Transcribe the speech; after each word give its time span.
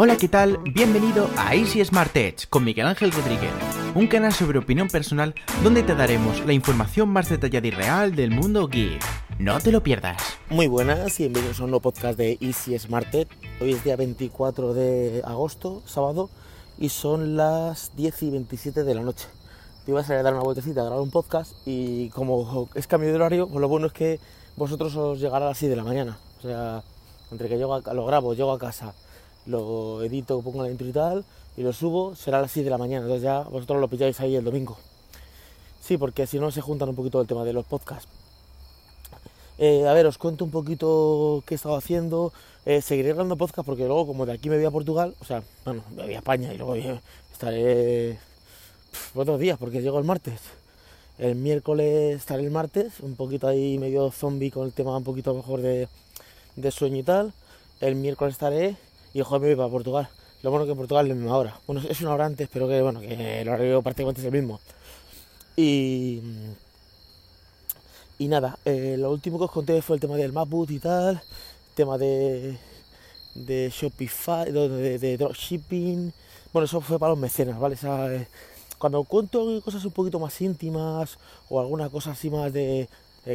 Hola, 0.00 0.16
¿qué 0.16 0.28
tal? 0.28 0.58
Bienvenido 0.58 1.28
a 1.36 1.56
Easy 1.56 1.84
Smart 1.84 2.16
Edge 2.16 2.46
con 2.48 2.62
Miguel 2.62 2.86
Ángel 2.86 3.10
Rodríguez, 3.10 3.50
un 3.96 4.06
canal 4.06 4.32
sobre 4.32 4.60
opinión 4.60 4.86
personal 4.86 5.34
donde 5.64 5.82
te 5.82 5.96
daremos 5.96 6.46
la 6.46 6.52
información 6.52 7.08
más 7.08 7.28
detallada 7.28 7.66
y 7.66 7.72
real 7.72 8.14
del 8.14 8.30
mundo 8.30 8.68
geek. 8.68 9.02
No 9.40 9.58
te 9.58 9.72
lo 9.72 9.82
pierdas. 9.82 10.22
Muy 10.50 10.68
buenas 10.68 11.18
y 11.18 11.24
bienvenidos 11.24 11.58
a 11.58 11.64
un 11.64 11.70
nuevo 11.70 11.82
podcast 11.82 12.16
de 12.16 12.38
Easy 12.40 12.78
Smart 12.78 13.12
Edge. 13.12 13.26
Hoy 13.60 13.72
es 13.72 13.82
día 13.82 13.96
24 13.96 14.72
de 14.72 15.20
agosto, 15.24 15.82
sábado, 15.84 16.30
y 16.78 16.90
son 16.90 17.36
las 17.36 17.90
10 17.96 18.22
y 18.22 18.30
27 18.30 18.84
de 18.84 18.94
la 18.94 19.02
noche. 19.02 19.26
Te 19.84 19.90
iba 19.90 20.00
a 20.00 20.22
dar 20.22 20.32
una 20.32 20.44
vueltecita 20.44 20.82
a 20.82 20.84
grabar 20.84 21.02
un 21.02 21.10
podcast 21.10 21.54
y 21.66 22.08
como 22.10 22.68
es 22.76 22.86
cambio 22.86 23.10
de 23.10 23.16
horario, 23.16 23.48
pues 23.48 23.60
lo 23.60 23.66
bueno 23.66 23.88
es 23.88 23.92
que 23.92 24.20
vosotros 24.54 24.94
os 24.94 25.18
llegará 25.18 25.46
a 25.46 25.48
las 25.48 25.58
6 25.58 25.70
de 25.70 25.76
la 25.76 25.82
mañana. 25.82 26.20
O 26.38 26.42
sea, 26.42 26.84
entre 27.32 27.48
que 27.48 27.56
a, 27.56 27.94
lo 27.94 28.06
grabo, 28.06 28.34
llego 28.34 28.52
a 28.52 28.60
casa, 28.60 28.94
lo 29.48 30.02
edito, 30.02 30.40
pongo 30.42 30.62
la 30.62 30.70
intro 30.70 30.86
y 30.86 30.92
tal, 30.92 31.24
y 31.56 31.62
lo 31.62 31.72
subo, 31.72 32.14
será 32.14 32.38
a 32.38 32.42
las 32.42 32.52
6 32.52 32.64
de 32.64 32.70
la 32.70 32.78
mañana. 32.78 33.02
Entonces 33.02 33.22
ya 33.22 33.40
vosotros 33.40 33.80
lo 33.80 33.88
pilláis 33.88 34.20
ahí 34.20 34.36
el 34.36 34.44
domingo. 34.44 34.76
Sí, 35.80 35.96
porque 35.96 36.26
si 36.26 36.38
no 36.38 36.50
se 36.50 36.60
juntan 36.60 36.90
un 36.90 36.94
poquito 36.94 37.20
el 37.20 37.26
tema 37.26 37.44
de 37.44 37.52
los 37.52 37.64
podcasts. 37.64 38.08
Eh, 39.58 39.88
a 39.88 39.92
ver, 39.92 40.06
os 40.06 40.18
cuento 40.18 40.44
un 40.44 40.50
poquito 40.50 41.42
qué 41.46 41.54
he 41.54 41.56
estado 41.56 41.76
haciendo. 41.76 42.32
Eh, 42.66 42.82
seguiré 42.82 43.08
grabando 43.08 43.36
podcast 43.36 43.66
porque 43.66 43.86
luego, 43.86 44.06
como 44.06 44.26
de 44.26 44.32
aquí 44.32 44.50
me 44.50 44.56
voy 44.56 44.66
a 44.66 44.70
Portugal, 44.70 45.14
o 45.20 45.24
sea, 45.24 45.42
bueno, 45.64 45.82
me 45.96 46.02
voy 46.04 46.14
a 46.14 46.18
España 46.18 46.52
y 46.52 46.58
luego 46.58 46.76
estaré 47.32 48.18
otros 49.14 49.40
días 49.40 49.58
porque 49.58 49.80
llego 49.80 49.98
el 49.98 50.04
martes. 50.04 50.40
El 51.18 51.34
miércoles 51.34 52.16
estaré 52.16 52.44
el 52.44 52.50
martes, 52.50 53.00
un 53.00 53.16
poquito 53.16 53.48
ahí 53.48 53.78
medio 53.78 54.10
zombie 54.12 54.50
con 54.50 54.66
el 54.66 54.72
tema 54.72 54.96
un 54.96 55.04
poquito 55.04 55.34
mejor 55.34 55.62
de, 55.62 55.88
de 56.54 56.70
sueño 56.70 56.98
y 56.98 57.02
tal. 57.02 57.32
El 57.80 57.96
miércoles 57.96 58.34
estaré 58.34 58.76
y 59.14 59.20
el 59.20 59.26
me 59.30 59.38
voy 59.38 59.56
para 59.56 59.68
Portugal. 59.68 60.08
Lo 60.42 60.50
bueno 60.50 60.66
que 60.66 60.72
en 60.72 60.78
Portugal 60.78 61.06
es 61.06 61.08
la 61.10 61.14
misma 61.14 61.36
hora. 61.36 61.60
Bueno, 61.66 61.82
es 61.88 62.00
una 62.00 62.12
hora 62.12 62.26
antes, 62.26 62.48
pero 62.52 62.68
que 62.68 62.80
bueno, 62.80 63.00
que 63.00 63.40
el 63.40 63.48
horario 63.48 63.82
prácticamente 63.82 64.20
es 64.20 64.26
el 64.26 64.32
mismo. 64.32 64.60
Y. 65.56 66.22
Y 68.20 68.26
nada, 68.26 68.58
eh, 68.64 68.96
lo 68.98 69.12
último 69.12 69.38
que 69.38 69.44
os 69.44 69.50
conté 69.50 69.80
fue 69.80 69.94
el 69.94 70.00
tema 70.00 70.16
del 70.16 70.32
Mapboot 70.32 70.70
y 70.72 70.80
tal, 70.80 71.22
tema 71.76 71.96
de, 71.98 72.58
de 73.34 73.72
Shopify, 73.72 74.50
de, 74.50 75.16
dropshipping. 75.16 76.12
Bueno, 76.52 76.64
eso 76.64 76.80
fue 76.80 76.98
para 76.98 77.10
los 77.10 77.18
mecenas, 77.18 77.60
¿vale? 77.60 77.76
Eh, 77.80 78.26
cuando 78.76 79.04
cuento 79.04 79.60
cosas 79.64 79.84
un 79.84 79.92
poquito 79.92 80.18
más 80.18 80.40
íntimas 80.40 81.16
o 81.48 81.60
alguna 81.60 81.88
cosa 81.90 82.10
así 82.10 82.28
más 82.28 82.52
de 82.52 82.88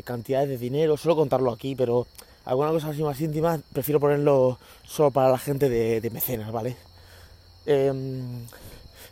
cantidades 0.04 0.50
de 0.50 0.58
dinero, 0.58 0.98
suelo 0.98 1.16
contarlo 1.16 1.52
aquí, 1.52 1.76
pero 1.76 2.08
alguna 2.46 2.72
cosa 2.72 2.90
así 2.90 3.04
más 3.04 3.20
íntima, 3.22 3.60
prefiero 3.72 4.00
ponerlo 4.00 4.60
solo 4.84 5.12
para 5.12 5.30
la 5.30 5.38
gente 5.38 5.70
de, 5.70 6.10
mecenas, 6.10 6.52
¿vale? 6.52 6.76
Em, 7.66 8.46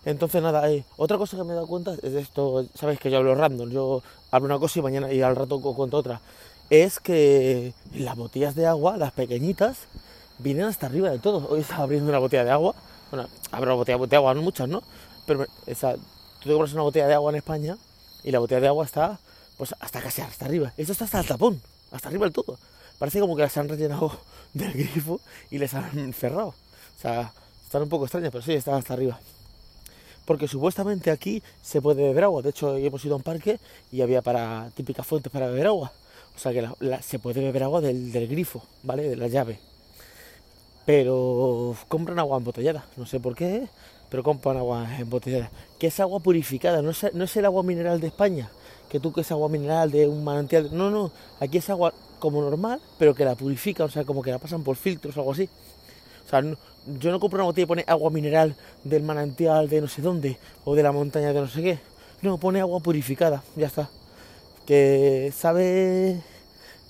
entonces 0.03 0.41
nada, 0.41 0.69
eh, 0.69 0.83
otra 0.97 1.17
cosa 1.17 1.37
que 1.37 1.43
me 1.43 1.51
he 1.51 1.55
dado 1.55 1.67
cuenta 1.67 1.93
es 2.01 2.13
de 2.13 2.19
esto, 2.19 2.65
sabéis 2.75 2.99
que 2.99 3.09
yo 3.09 3.17
hablo 3.17 3.35
random, 3.35 3.69
yo 3.69 4.03
hablo 4.31 4.47
una 4.47 4.59
cosa 4.59 4.79
y 4.79 4.81
mañana 4.81 5.11
y 5.13 5.21
al 5.21 5.35
rato 5.35 5.61
cuento 5.61 5.97
otra, 5.97 6.21
es 6.69 6.99
que 6.99 7.73
las 7.93 8.15
botellas 8.17 8.55
de 8.55 8.65
agua, 8.65 8.97
las 8.97 9.11
pequeñitas, 9.13 9.77
vienen 10.39 10.65
hasta 10.65 10.87
arriba 10.87 11.09
de 11.09 11.19
todo. 11.19 11.47
Hoy 11.49 11.59
estaba 11.61 11.83
abriendo 11.83 12.09
una 12.09 12.19
botella 12.19 12.43
de 12.43 12.51
agua, 12.51 12.73
bueno, 13.11 13.29
abro 13.51 13.75
botella 13.75 13.97
de 14.05 14.15
agua, 14.15 14.33
no 14.33 14.41
muchas, 14.41 14.67
¿no? 14.67 14.81
Pero 15.25 15.45
esa, 15.67 15.95
tú 15.95 16.49
te 16.49 16.51
compras 16.51 16.73
una 16.73 16.81
botella 16.81 17.07
de 17.07 17.13
agua 17.13 17.31
en 17.31 17.37
España 17.37 17.77
y 18.23 18.31
la 18.31 18.39
botella 18.39 18.61
de 18.61 18.67
agua 18.67 18.85
está 18.85 19.19
pues 19.57 19.75
hasta 19.79 20.01
casi 20.01 20.21
hasta 20.21 20.45
arriba. 20.45 20.73
Esto 20.77 20.93
está 20.93 21.05
hasta 21.05 21.19
el 21.19 21.27
tapón, 21.27 21.61
hasta 21.91 22.09
arriba 22.09 22.25
del 22.25 22.33
todo 22.33 22.57
parece 23.01 23.19
como 23.19 23.35
que 23.35 23.41
las 23.41 23.57
han 23.57 23.67
rellenado 23.67 24.11
del 24.53 24.73
grifo 24.73 25.19
y 25.49 25.57
les 25.57 25.73
han 25.73 26.13
cerrado. 26.13 26.49
O 26.49 27.01
sea, 27.01 27.33
están 27.65 27.81
un 27.81 27.89
poco 27.89 28.05
extrañas, 28.05 28.29
pero 28.31 28.43
sí, 28.43 28.53
están 28.53 28.75
hasta 28.75 28.93
arriba. 28.93 29.19
Porque 30.23 30.47
supuestamente 30.47 31.09
aquí 31.09 31.41
se 31.63 31.81
puede 31.81 32.03
beber 32.03 32.25
agua. 32.25 32.43
De 32.43 32.51
hecho, 32.51 32.77
hemos 32.77 33.03
ido 33.03 33.15
a 33.15 33.17
un 33.17 33.23
parque 33.23 33.59
y 33.91 34.03
había 34.03 34.21
para 34.21 34.69
típicas 34.75 35.07
fuentes 35.07 35.31
para 35.31 35.47
beber 35.47 35.65
agua. 35.65 35.91
O 36.35 36.37
sea 36.37 36.53
que 36.53 36.63
se 37.01 37.17
puede 37.17 37.41
beber 37.41 37.63
agua 37.63 37.81
del, 37.81 38.11
grifo, 38.27 38.63
¿vale? 38.83 39.09
De 39.09 39.15
la 39.15 39.27
llave. 39.27 39.59
Pero 40.85 41.75
compran 41.87 42.19
agua 42.19 42.37
embotellada. 42.37 42.85
No 42.97 43.07
sé 43.07 43.19
por 43.19 43.35
qué, 43.35 43.67
pero 44.11 44.21
compran 44.21 44.57
agua 44.57 44.99
embotellada. 44.99 45.49
Que 45.79 45.87
es 45.87 45.99
agua 45.99 46.19
purificada, 46.19 46.83
no 46.83 46.91
es, 46.91 47.11
no 47.15 47.23
es 47.23 47.35
el 47.35 47.45
agua 47.45 47.63
mineral 47.63 47.99
de 47.99 48.07
España. 48.07 48.51
Que 48.91 48.99
tú 48.99 49.13
que 49.13 49.21
es 49.21 49.31
agua 49.31 49.47
mineral 49.47 49.89
de 49.89 50.05
un 50.05 50.21
manantial. 50.21 50.69
No, 50.73 50.91
no. 50.91 51.11
Aquí 51.39 51.59
es 51.59 51.69
agua 51.69 51.93
como 52.19 52.41
normal, 52.41 52.81
pero 52.99 53.15
que 53.15 53.23
la 53.23 53.35
purifica, 53.35 53.85
o 53.85 53.89
sea, 53.89 54.03
como 54.03 54.21
que 54.21 54.31
la 54.31 54.37
pasan 54.37 54.63
por 54.63 54.75
filtros 54.75 55.15
o 55.15 55.21
algo 55.21 55.31
así. 55.31 55.47
O 56.25 56.29
sea, 56.29 56.41
yo 56.99 57.11
no 57.11 57.19
compro 57.21 57.37
una 57.37 57.45
botella 57.45 57.63
y 57.63 57.67
pone 57.67 57.85
agua 57.87 58.09
mineral 58.09 58.53
del 58.83 59.03
manantial 59.03 59.69
de 59.69 59.79
no 59.79 59.87
sé 59.87 60.01
dónde, 60.01 60.37
o 60.65 60.75
de 60.75 60.83
la 60.83 60.91
montaña 60.91 61.31
de 61.31 61.39
no 61.39 61.47
sé 61.47 61.63
qué. 61.63 61.79
No, 62.21 62.37
pone 62.37 62.59
agua 62.59 62.81
purificada, 62.81 63.43
ya 63.55 63.67
está. 63.67 63.89
Que 64.65 65.31
sabe. 65.33 66.21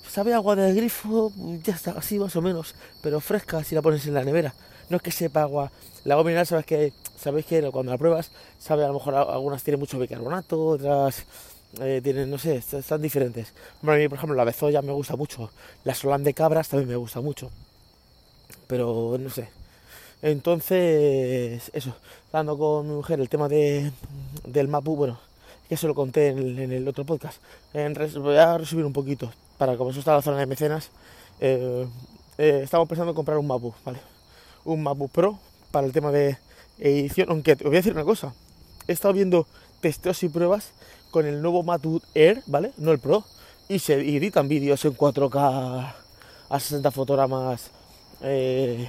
Sabe 0.08 0.34
agua 0.34 0.56
del 0.56 0.74
grifo, 0.74 1.32
ya 1.62 1.74
está, 1.74 1.92
así 1.92 2.18
más 2.18 2.34
o 2.34 2.42
menos, 2.42 2.74
pero 3.00 3.20
fresca 3.20 3.62
si 3.62 3.76
la 3.76 3.80
pones 3.80 4.04
en 4.06 4.14
la 4.14 4.24
nevera. 4.24 4.52
No 4.90 4.96
es 4.96 5.02
que 5.02 5.12
sepa 5.12 5.42
agua. 5.42 5.70
La 6.04 6.14
agua 6.14 6.24
mineral, 6.24 6.46
sabes 6.46 6.66
que, 6.66 6.92
sabes 7.16 7.46
que 7.46 7.62
cuando 7.70 7.92
la 7.92 7.98
pruebas, 7.98 8.32
sabe 8.58 8.84
a 8.84 8.88
lo 8.88 8.94
mejor 8.94 9.14
algunas 9.14 9.62
tienen 9.62 9.78
mucho 9.80 9.98
bicarbonato, 9.98 10.60
otras 10.66 11.24
eh, 11.80 12.00
tienen, 12.02 12.30
no 12.30 12.38
sé, 12.38 12.56
están 12.56 13.00
diferentes. 13.00 13.52
a 13.82 13.92
mí, 13.92 14.08
por 14.08 14.18
ejemplo, 14.18 14.36
la 14.36 14.44
bezoya 14.44 14.82
me 14.82 14.92
gusta 14.92 15.16
mucho. 15.16 15.50
La 15.84 15.94
solán 15.94 16.24
de 16.24 16.34
cabras 16.34 16.68
también 16.68 16.90
me 16.90 16.96
gusta 16.96 17.20
mucho. 17.20 17.50
Pero, 18.66 19.16
no 19.18 19.30
sé. 19.30 19.48
Entonces, 20.22 21.70
eso, 21.72 21.96
dando 22.32 22.56
con 22.56 22.88
mi 22.88 22.94
mujer 22.94 23.20
el 23.20 23.28
tema 23.28 23.48
de, 23.48 23.90
del 24.46 24.68
Mapu, 24.68 24.94
bueno, 24.94 25.18
que 25.68 25.76
se 25.76 25.86
lo 25.86 25.94
conté 25.94 26.28
en 26.28 26.72
el, 26.72 26.86
otro 26.86 27.04
podcast. 27.04 27.42
Voy 27.72 28.36
a 28.36 28.58
resumir 28.58 28.84
un 28.84 28.92
poquito, 28.92 29.32
para 29.58 29.76
como 29.76 29.90
eso 29.90 29.98
está 29.98 30.14
la 30.14 30.22
zona 30.22 30.38
de 30.38 30.46
mecenas. 30.46 30.90
Eh, 31.40 31.86
eh, 32.38 32.60
estamos 32.62 32.88
pensando 32.88 33.10
en 33.10 33.16
comprar 33.16 33.38
un 33.38 33.46
Mapu, 33.46 33.74
¿vale? 33.84 33.98
Un 34.64 34.82
Mapu 34.82 35.08
Pro 35.08 35.38
para 35.70 35.86
el 35.86 35.92
tema 35.92 36.12
de 36.12 36.38
edición, 36.78 37.28
aunque 37.30 37.56
te 37.56 37.64
voy 37.64 37.74
a 37.74 37.78
decir 37.78 37.92
una 37.92 38.04
cosa. 38.04 38.34
He 38.86 38.92
estado 38.92 39.14
viendo 39.14 39.46
testeos 39.82 40.22
y 40.22 40.30
pruebas 40.30 40.70
con 41.10 41.26
el 41.26 41.42
nuevo 41.42 41.62
Matwood 41.62 42.02
Air, 42.14 42.42
¿vale? 42.46 42.72
No 42.78 42.92
el 42.92 42.98
Pro. 42.98 43.24
Y 43.68 43.80
se 43.80 43.94
editan 43.94 44.48
vídeos 44.48 44.84
en 44.86 44.96
4K 44.96 45.94
a 46.48 46.60
60 46.60 46.90
fotogramas. 46.90 47.70
Eh, 48.22 48.88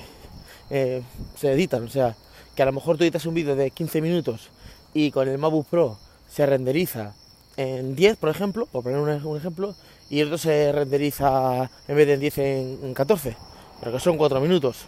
eh, 0.69 1.01
se 1.35 1.51
editan, 1.51 1.83
o 1.83 1.89
sea, 1.89 2.15
que 2.55 2.63
a 2.63 2.65
lo 2.65 2.71
mejor 2.71 2.97
tú 2.97 3.03
editas 3.03 3.25
un 3.25 3.33
vídeo 3.33 3.55
de 3.55 3.71
15 3.71 4.01
minutos 4.01 4.49
y 4.93 5.11
con 5.11 5.27
el 5.27 5.37
MacBook 5.37 5.67
Pro 5.67 5.97
se 6.29 6.45
renderiza 6.45 7.15
en 7.57 7.95
10, 7.95 8.17
por 8.17 8.29
ejemplo, 8.29 8.65
por 8.67 8.83
poner 8.83 8.99
un, 8.99 9.37
ejemplo, 9.37 9.75
y 10.09 10.19
el 10.19 10.27
otro 10.27 10.37
se 10.37 10.71
renderiza 10.71 11.69
en 11.87 11.95
vez 11.95 12.07
de 12.07 12.13
en 12.13 12.19
10 12.19 12.37
en, 12.37 12.93
14, 12.93 13.35
pero 13.79 13.91
que 13.91 13.99
son 13.99 14.17
4 14.17 14.39
minutos. 14.39 14.85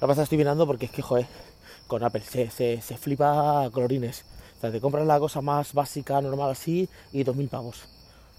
La 0.00 0.06
pasa 0.06 0.22
estoy 0.22 0.38
mirando 0.38 0.66
porque 0.66 0.86
es 0.86 0.92
que, 0.92 1.02
joder, 1.02 1.26
con 1.86 2.02
Apple 2.02 2.22
se, 2.22 2.50
se, 2.50 2.80
se 2.80 2.96
flipa 2.96 3.68
colorines. 3.72 4.24
O 4.60 4.62
sea, 4.62 4.70
te 4.70 4.78
compras 4.78 5.06
la 5.06 5.18
cosa 5.18 5.40
más 5.40 5.72
básica, 5.72 6.20
normal 6.20 6.50
así, 6.50 6.86
y 7.12 7.24
2.000 7.24 7.48
pavos. 7.48 7.84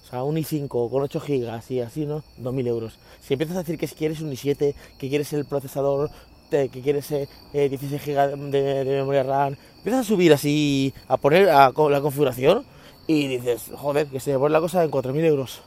O 0.03 0.07
sea, 0.07 0.23
un 0.23 0.35
i5 0.35 0.91
con 0.91 1.01
8 1.01 1.19
gigas 1.19 1.71
y 1.71 1.81
así, 1.81 2.05
¿no? 2.05 2.21
2.000 2.39 2.67
euros. 2.67 2.99
Si 3.21 3.33
empiezas 3.33 3.55
a 3.55 3.59
decir 3.61 3.79
que 3.79 3.87
quieres 3.87 4.21
un 4.21 4.31
i7, 4.31 4.75
que 4.99 5.09
quieres 5.09 5.33
el 5.33 5.45
procesador, 5.45 6.11
que 6.51 6.69
quieres 6.69 7.09
16 7.09 7.33
eh, 7.53 7.99
gigas 7.99 8.31
de, 8.31 8.83
memoria 8.85 9.23
RAM, 9.23 9.55
empiezas 9.77 10.01
a 10.01 10.03
subir 10.03 10.31
así, 10.31 10.93
a 11.07 11.17
poner 11.17 11.47
la 11.47 11.71
configuración 11.73 12.65
y 13.07 13.25
dices, 13.25 13.71
joder, 13.75 14.05
que 14.07 14.19
se 14.19 14.33
me 14.33 14.37
pone 14.37 14.53
la 14.53 14.59
cosa 14.59 14.83
en 14.83 14.91
4.000 14.91 15.25
euros. 15.25 15.63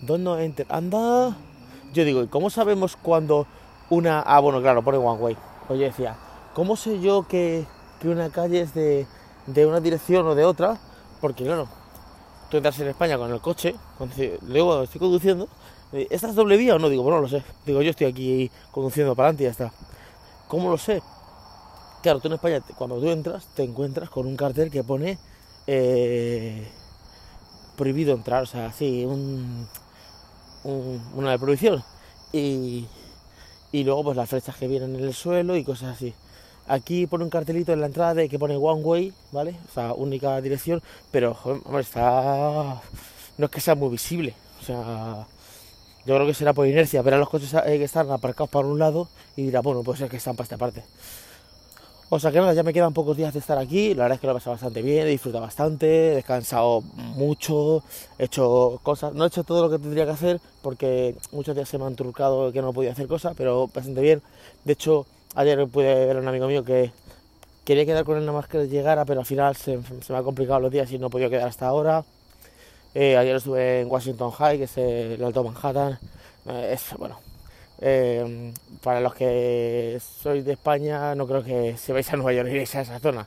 ¿Dónde 0.00 0.44
enter? 0.44 0.66
Anda. 0.68 1.36
Yo 1.92 2.04
digo, 2.04 2.22
¿y 2.22 2.28
cómo 2.28 2.50
sabemos 2.50 2.94
cuando 2.94 3.48
una... 3.90 4.20
Ah, 4.20 4.38
bueno, 4.38 4.60
claro, 4.60 4.82
pone 4.82 4.98
One 4.98 5.20
Way. 5.20 5.36
Pues 5.66 5.80
yo 5.80 5.86
decía, 5.86 6.16
¿cómo 6.54 6.76
sé 6.76 7.00
yo 7.00 7.26
que, 7.26 7.66
que 8.00 8.08
una 8.08 8.30
calle 8.30 8.60
es 8.60 8.74
de 8.74 9.06
de 9.46 9.66
una 9.66 9.80
dirección 9.80 10.26
o 10.26 10.34
de 10.34 10.44
otra, 10.44 10.78
porque 11.20 11.44
claro, 11.44 11.68
tú 12.50 12.56
entras 12.56 12.78
en 12.80 12.88
España 12.88 13.18
con 13.18 13.30
el 13.32 13.40
coche, 13.40 13.74
luego 14.46 14.82
estoy 14.82 14.98
conduciendo, 15.00 15.48
¿esta 15.92 16.28
es 16.28 16.34
doble 16.34 16.56
vía 16.56 16.76
o 16.76 16.78
no? 16.78 16.88
Digo, 16.88 17.02
bueno, 17.02 17.16
no 17.18 17.22
lo 17.22 17.28
sé. 17.28 17.42
Digo, 17.66 17.82
yo 17.82 17.90
estoy 17.90 18.06
aquí 18.06 18.50
conduciendo 18.70 19.14
para 19.14 19.28
adelante 19.28 19.44
y 19.44 19.46
ya 19.46 19.50
está. 19.50 19.72
¿Cómo 20.48 20.70
lo 20.70 20.78
sé? 20.78 21.02
Claro, 22.02 22.20
tú 22.20 22.28
en 22.28 22.34
España, 22.34 22.60
cuando 22.76 22.98
tú 22.98 23.08
entras, 23.10 23.46
te 23.54 23.62
encuentras 23.62 24.08
con 24.10 24.26
un 24.26 24.36
cartel 24.36 24.70
que 24.70 24.82
pone 24.82 25.18
eh, 25.66 26.66
prohibido 27.76 28.14
entrar, 28.14 28.42
o 28.42 28.46
sea, 28.46 28.72
sí, 28.72 29.04
un, 29.04 29.68
una 31.14 31.30
de 31.30 31.38
prohibición. 31.38 31.84
Y, 32.32 32.86
y 33.72 33.84
luego, 33.84 34.04
pues 34.04 34.16
las 34.16 34.28
flechas 34.28 34.56
que 34.56 34.66
vienen 34.68 34.96
en 34.96 35.04
el 35.04 35.14
suelo 35.14 35.56
y 35.56 35.64
cosas 35.64 35.96
así. 35.96 36.14
Aquí 36.66 37.06
pone 37.06 37.24
un 37.24 37.30
cartelito 37.30 37.72
en 37.72 37.80
la 37.80 37.86
entrada 37.86 38.14
de 38.14 38.28
que 38.28 38.38
pone 38.38 38.56
One 38.56 38.82
Way, 38.82 39.12
¿vale? 39.32 39.56
O 39.70 39.74
sea, 39.74 39.92
única 39.94 40.40
dirección, 40.40 40.82
pero, 41.10 41.36
hombre, 41.44 41.82
está... 41.82 42.80
No 43.38 43.46
es 43.46 43.50
que 43.50 43.60
sea 43.60 43.74
muy 43.74 43.90
visible, 43.90 44.34
o 44.60 44.64
sea... 44.64 45.26
Yo 46.06 46.14
creo 46.14 46.26
que 46.26 46.34
será 46.34 46.54
por 46.54 46.66
inercia, 46.66 47.02
verá 47.02 47.18
los 47.18 47.28
coches 47.28 47.52
eh, 47.52 47.78
que 47.78 47.84
están 47.84 48.10
aparcados 48.10 48.50
para 48.50 48.66
un 48.66 48.78
lado 48.78 49.08
y 49.36 49.42
dirá, 49.42 49.60
bueno, 49.60 49.82
pues 49.82 50.00
es 50.00 50.08
que 50.08 50.16
están 50.16 50.34
para 50.34 50.44
esta 50.44 50.56
parte. 50.56 50.82
O 52.12 52.18
sea 52.18 52.32
que 52.32 52.40
nada, 52.40 52.52
ya 52.54 52.64
me 52.64 52.72
quedan 52.72 52.92
pocos 52.92 53.16
días 53.16 53.32
de 53.32 53.38
estar 53.38 53.56
aquí, 53.58 53.94
la 53.94 54.02
verdad 54.04 54.16
es 54.16 54.20
que 54.20 54.26
lo 54.26 54.32
he 54.32 54.34
pasado 54.34 54.54
bastante 54.54 54.82
bien, 54.82 55.06
he 55.06 55.10
disfrutado 55.10 55.44
bastante, 55.44 56.12
he 56.12 56.14
descansado 56.16 56.80
mucho, 56.80 57.84
he 58.18 58.24
hecho 58.24 58.80
cosas, 58.82 59.14
no 59.14 59.22
he 59.22 59.28
hecho 59.28 59.44
todo 59.44 59.62
lo 59.62 59.70
que 59.70 59.78
tendría 59.78 60.06
que 60.06 60.10
hacer 60.10 60.40
porque 60.62 61.14
muchos 61.30 61.54
días 61.54 61.68
se 61.68 61.78
me 61.78 61.84
han 61.84 61.94
trucado 61.94 62.50
que 62.50 62.62
no 62.62 62.72
podía 62.72 62.90
hacer 62.92 63.06
cosas, 63.06 63.34
pero 63.36 63.68
bastante 63.68 64.00
bien. 64.00 64.22
De 64.64 64.72
hecho, 64.72 65.06
ayer 65.34 65.66
pude 65.68 66.06
ver 66.06 66.16
a 66.16 66.20
un 66.20 66.28
amigo 66.28 66.46
mío 66.46 66.64
que 66.64 66.92
quería 67.64 67.86
quedar 67.86 68.04
con 68.04 68.16
él 68.16 68.26
nada 68.26 68.38
más 68.38 68.48
que 68.48 68.68
llegara, 68.68 69.04
pero 69.04 69.20
al 69.20 69.26
final 69.26 69.56
se, 69.56 69.78
me 69.78 70.16
ha 70.16 70.22
complicado 70.22 70.60
los 70.60 70.72
días 70.72 70.90
y 70.92 70.98
no 70.98 71.06
he 71.06 71.10
podido 71.10 71.30
quedar 71.30 71.48
hasta 71.48 71.66
ahora. 71.66 72.04
Eh, 72.94 73.16
ayer 73.16 73.36
estuve 73.36 73.82
en 73.82 73.90
Washington 73.90 74.30
High, 74.32 74.58
que 74.58 74.64
es 74.64 74.76
el 74.78 75.22
Alto 75.22 75.44
Manhattan. 75.44 75.98
Eh, 76.46 76.72
es, 76.74 76.94
bueno, 76.98 77.20
eh, 77.80 78.52
para 78.82 79.00
los 79.00 79.14
que 79.14 80.00
sois 80.00 80.44
de 80.44 80.52
España, 80.52 81.14
no 81.14 81.26
creo 81.26 81.42
que 81.42 81.76
si 81.76 81.92
vais 81.92 82.12
a 82.12 82.16
Nueva 82.16 82.32
York 82.32 82.48
iréis 82.50 82.74
a 82.74 82.80
esa 82.82 82.98
zona, 82.98 83.26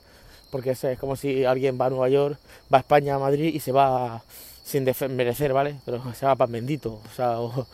porque 0.51 0.71
es, 0.71 0.85
como 0.99 1.15
si 1.15 1.45
alguien 1.45 1.79
va 1.79 1.87
a 1.87 1.89
Nueva 1.89 2.09
York, 2.09 2.37
va 2.71 2.77
a 2.77 2.81
España, 2.81 3.15
a 3.15 3.19
Madrid 3.19 3.53
y 3.53 3.59
se 3.59 3.71
va 3.71 4.23
sin 4.63 4.85
merecer, 5.09 5.53
¿vale? 5.53 5.79
Pero 5.85 6.01
se 6.13 6.25
va 6.25 6.35
para 6.35 6.51
Bendito, 6.51 7.01
o 7.05 7.15
sea, 7.15 7.39
o, 7.39 7.65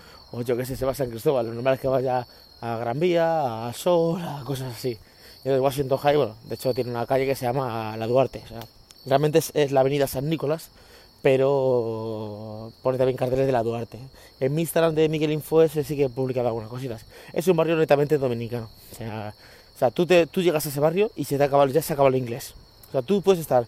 yo 0.46 0.56
qué 0.56 0.66
sé, 0.66 0.76
se 0.76 0.86
va 0.86 0.92
a 0.92 0.96
San 0.96 1.10
Cristóbal. 1.10 1.48
Lo 1.48 1.54
normal 1.54 1.76
es 1.76 1.80
que 1.80 1.88
vaya 1.88 2.26
a 2.62 2.78
Gran 2.78 3.00
Vía, 3.00 3.68
a 3.68 3.74
Sol, 3.74 4.22
a 4.22 4.44
cosas 4.46 4.76
así. 4.76 4.98
Y 5.44 5.50
de 5.50 5.60
Washington 5.60 5.98
High, 5.98 6.18
bueno, 6.18 6.36
de 6.46 6.56
hecho 6.56 6.74
tiene 6.74 6.90
una 6.90 7.06
calle 7.06 7.26
que 7.26 7.36
se 7.36 7.46
llama 7.46 7.96
La 7.98 8.08
Duarte, 8.08 8.42
o 8.46 8.48
sea, 8.48 8.60
realmente 9.06 9.40
es 9.54 9.72
la 9.72 9.80
avenida 9.80 10.08
San 10.08 10.30
Nicolás, 10.30 10.70
pero 11.22 12.72
pone 12.82 12.98
también 12.98 13.18
carteles 13.18 13.46
de 13.46 13.52
la 13.52 13.64
Duarte. 13.64 14.00
En 14.40 14.54
mi 14.54 14.62
Instagram 14.62 14.96
de 14.96 15.10
Miguel 15.10 15.32
Infoes 15.32 15.72
sí 15.72 15.96
que 15.96 16.06
he 16.06 16.10
publicado 16.10 16.48
algunas 16.48 16.70
cositas. 16.70 17.06
Es 17.34 17.48
un 17.48 17.58
barrio 17.58 17.76
netamente 17.76 18.18
dominicano. 18.18 18.70
O 18.92 19.80
sea, 19.80 19.92
tú, 19.92 20.06
te, 20.06 20.28
tú 20.28 20.42
llegas 20.42 20.66
a 20.66 20.70
ese 20.70 20.80
barrio 20.80 21.12
y 21.16 21.26
se 21.26 21.38
te 21.38 21.44
acaba, 21.44 21.66
ya 21.68 21.82
se 21.82 21.94
acaba 21.94 22.10
el 22.10 22.16
inglés. 22.16 22.54
O 22.90 22.92
sea, 22.92 23.02
tú 23.02 23.22
puedes 23.22 23.40
estar 23.40 23.66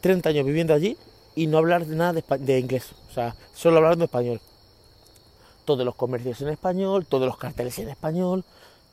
30 0.00 0.28
años 0.28 0.46
viviendo 0.46 0.74
allí 0.74 0.96
y 1.34 1.46
no 1.46 1.58
hablar 1.58 1.86
de 1.86 1.96
nada 1.96 2.12
de, 2.12 2.58
inglés. 2.58 2.92
O 3.10 3.14
sea, 3.14 3.34
solo 3.54 3.78
hablando 3.78 4.04
español. 4.04 4.40
Todos 5.68 5.84
los 5.84 5.96
comercios 5.96 6.40
en 6.40 6.48
español, 6.48 7.04
todos 7.04 7.26
los 7.26 7.36
carteles 7.36 7.78
en 7.78 7.90
español, 7.90 8.42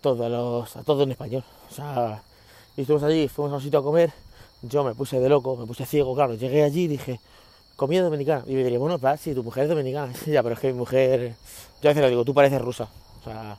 todos 0.02 0.30
los, 0.30 0.86
todo 0.86 1.04
en 1.04 1.12
español. 1.12 1.42
O 1.72 1.74
sea, 1.74 2.22
y 2.76 2.82
estuvimos 2.82 3.04
allí, 3.04 3.30
fuimos 3.30 3.54
a 3.54 3.56
un 3.56 3.62
sitio 3.62 3.80
a 3.80 3.82
comer. 3.82 4.12
Yo 4.62 4.84
me 4.84 4.94
puse 4.94 5.22
de 5.22 5.30
loco, 5.30 5.56
me 5.56 5.66
puse 5.66 5.86
ciego, 5.86 6.14
claro. 6.14 6.34
Llegué 6.34 6.64
allí 6.64 6.84
y 6.84 6.88
dije, 6.90 7.22
comida 7.78 8.02
dominicana. 8.02 8.44
Y 8.46 8.56
me 8.56 8.64
diría, 8.66 8.78
bueno, 8.78 9.00
claro, 9.00 9.18
si 9.18 9.34
tu 9.34 9.42
mujer 9.42 9.64
es 9.64 9.70
dominicana. 9.70 10.12
ya, 10.26 10.44
pero 10.44 10.56
es 10.56 10.60
que 10.60 10.74
mi 10.74 10.78
mujer, 10.78 11.38
yo 11.82 11.90
a 11.90 11.94
veces 11.94 12.04
le 12.04 12.10
digo, 12.10 12.26
tú 12.26 12.34
pareces 12.34 12.62
rusa. 12.62 12.90
O 13.22 13.24
sea, 13.24 13.58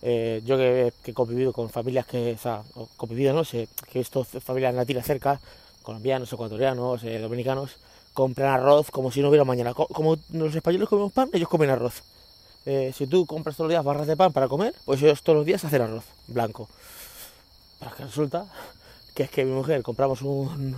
eh, 0.00 0.40
yo 0.46 0.56
que, 0.56 0.94
he 1.04 1.12
convivido 1.12 1.52
con 1.52 1.68
familias 1.68 2.06
que, 2.06 2.32
o 2.32 2.38
sea, 2.38 2.62
convivido, 2.96 3.34
no 3.34 3.44
sé, 3.44 3.68
que 3.92 3.98
he 3.98 4.00
visto 4.00 4.24
familias 4.24 4.74
latinas 4.74 5.04
cerca, 5.04 5.38
colombianos, 5.82 6.32
ecuatorianos, 6.32 7.04
eh, 7.04 7.18
dominicanos, 7.18 7.76
compran 8.16 8.48
arroz 8.48 8.90
como 8.90 9.12
si 9.12 9.20
no 9.20 9.28
hubiera 9.28 9.44
mañana. 9.44 9.74
Como 9.74 10.16
los 10.32 10.54
españoles 10.56 10.88
comemos 10.88 11.12
pan, 11.12 11.28
ellos 11.34 11.48
comen 11.48 11.68
arroz. 11.68 12.02
Eh, 12.64 12.92
si 12.96 13.06
tú 13.06 13.26
compras 13.26 13.56
todos 13.56 13.66
los 13.68 13.74
días 13.74 13.84
barras 13.84 14.06
de 14.06 14.16
pan 14.16 14.32
para 14.32 14.48
comer, 14.48 14.74
pues 14.86 15.02
ellos 15.02 15.22
todos 15.22 15.36
los 15.36 15.46
días 15.46 15.62
hacen 15.62 15.82
arroz 15.82 16.04
blanco. 16.26 16.68
Pero 17.78 17.94
que 17.94 18.04
resulta 18.04 18.46
que 19.14 19.24
es 19.24 19.30
que 19.30 19.44
mi 19.44 19.52
mujer 19.52 19.82
compramos 19.82 20.22
un, 20.22 20.74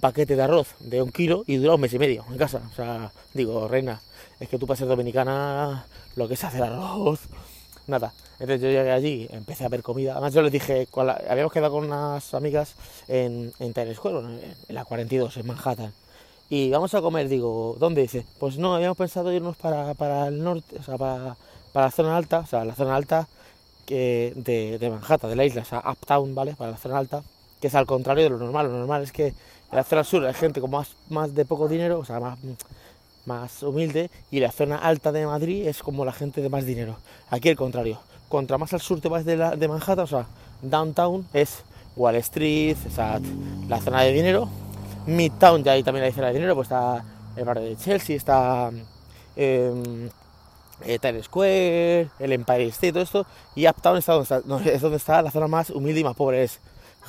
paquete 0.00 0.36
de 0.36 0.42
arroz 0.42 0.68
de 0.78 1.02
un 1.02 1.10
kilo 1.10 1.42
y 1.46 1.56
dura 1.56 1.74
un 1.74 1.80
mes 1.80 1.94
y 1.94 1.98
medio 1.98 2.24
en 2.30 2.36
casa. 2.36 2.60
O 2.70 2.74
sea, 2.74 3.10
digo, 3.32 3.66
reina, 3.66 4.00
es 4.38 4.48
que 4.48 4.58
tú 4.58 4.66
para 4.66 4.76
ser 4.76 4.88
dominicana 4.88 5.86
lo 6.16 6.28
que 6.28 6.34
es 6.34 6.44
hacer 6.44 6.62
arroz, 6.62 7.20
nada. 7.86 8.12
Entonces 8.34 8.60
yo 8.60 8.68
llegué 8.68 8.92
allí, 8.92 9.26
empecé 9.32 9.64
a 9.64 9.68
ver 9.68 9.82
comida. 9.82 10.12
Además 10.12 10.34
yo 10.34 10.42
les 10.42 10.52
dije, 10.52 10.86
habíamos 11.28 11.52
quedado 11.52 11.72
con 11.72 11.86
unas 11.86 12.34
amigas 12.34 12.74
en, 13.08 13.52
en 13.58 13.72
Times 13.72 13.96
Square, 13.96 14.18
en 14.68 14.74
la 14.74 14.84
42, 14.84 15.36
en 15.38 15.46
Manhattan. 15.46 15.94
Y 16.50 16.70
vamos 16.70 16.92
a 16.94 17.00
comer, 17.00 17.28
digo, 17.28 17.76
¿dónde 17.78 18.02
dice? 18.02 18.26
Pues 18.38 18.58
no, 18.58 18.74
habíamos 18.74 18.98
pensado 18.98 19.32
irnos 19.32 19.56
para, 19.56 19.94
para 19.94 20.26
el 20.26 20.42
norte, 20.42 20.76
o 20.78 20.82
sea, 20.82 20.98
para, 20.98 21.36
para, 21.72 21.86
la 21.86 21.90
zona 21.92 22.16
alta, 22.16 22.40
o 22.40 22.46
sea, 22.46 22.64
la 22.64 22.74
zona 22.74 22.96
alta 22.96 23.28
que 23.86 24.32
de, 24.36 24.78
de 24.78 24.90
Manhattan, 24.90 25.30
de 25.30 25.36
la 25.36 25.44
isla, 25.44 25.62
o 25.62 25.64
sea, 25.64 25.82
Uptown, 25.88 26.34
¿vale? 26.34 26.54
Para 26.54 26.72
la 26.72 26.76
zona 26.76 26.98
alta 26.98 27.22
que 27.60 27.68
es 27.68 27.74
al 27.74 27.86
contrario 27.86 28.24
de 28.24 28.30
lo 28.30 28.38
normal. 28.38 28.66
Lo 28.66 28.78
normal 28.78 29.02
es 29.02 29.12
que 29.12 29.28
en 29.28 29.34
la 29.76 29.84
zona 29.84 30.02
sur 30.02 30.24
hay 30.24 30.34
gente 30.34 30.60
con 30.60 30.70
más, 30.70 30.96
más 31.08 31.34
de 31.34 31.44
poco 31.44 31.68
dinero, 31.68 31.98
o 31.98 32.04
sea, 32.04 32.18
más, 32.18 32.38
más 33.26 33.62
humilde, 33.62 34.10
y 34.30 34.40
la 34.40 34.50
zona 34.50 34.76
alta 34.76 35.12
de 35.12 35.26
Madrid 35.26 35.66
es 35.66 35.82
como 35.82 36.04
la 36.04 36.12
gente 36.12 36.40
de 36.40 36.48
más 36.48 36.64
dinero. 36.64 36.96
Aquí 37.30 37.48
al 37.48 37.56
contrario. 37.56 38.00
Contra 38.28 38.58
más 38.58 38.72
al 38.72 38.80
sur 38.80 39.00
te 39.00 39.08
vas 39.08 39.24
de, 39.24 39.36
la, 39.36 39.56
de 39.56 39.68
Manhattan, 39.68 40.04
o 40.04 40.06
sea, 40.06 40.26
downtown 40.62 41.26
es 41.32 41.62
Wall 41.96 42.16
Street, 42.16 42.76
o 42.86 42.90
sea, 42.90 43.20
la 43.68 43.80
zona 43.80 44.02
de 44.02 44.12
dinero. 44.12 44.48
Midtown, 45.06 45.64
ya 45.64 45.72
ahí 45.72 45.82
también 45.82 46.04
hay 46.04 46.12
zona 46.12 46.28
de 46.28 46.34
dinero, 46.34 46.54
pues 46.54 46.66
está 46.66 47.04
el 47.36 47.44
barrio 47.44 47.64
de 47.64 47.76
Chelsea, 47.76 48.16
está 48.16 48.70
em, 49.36 50.08
eh, 50.84 50.98
Times 50.98 51.26
Square, 51.26 52.10
el 52.18 52.32
Empire 52.32 52.66
State, 52.66 52.92
todo 52.92 53.02
esto. 53.02 53.26
Y 53.54 53.68
Uptown 53.68 53.98
está 53.98 54.12
donde 54.12 54.24
está, 54.24 54.70
es 54.70 54.80
donde 54.80 54.96
está 54.96 55.22
la 55.22 55.30
zona 55.30 55.46
más 55.46 55.70
humilde 55.70 56.00
y 56.00 56.04
más 56.04 56.16
pobre, 56.16 56.44
es 56.44 56.60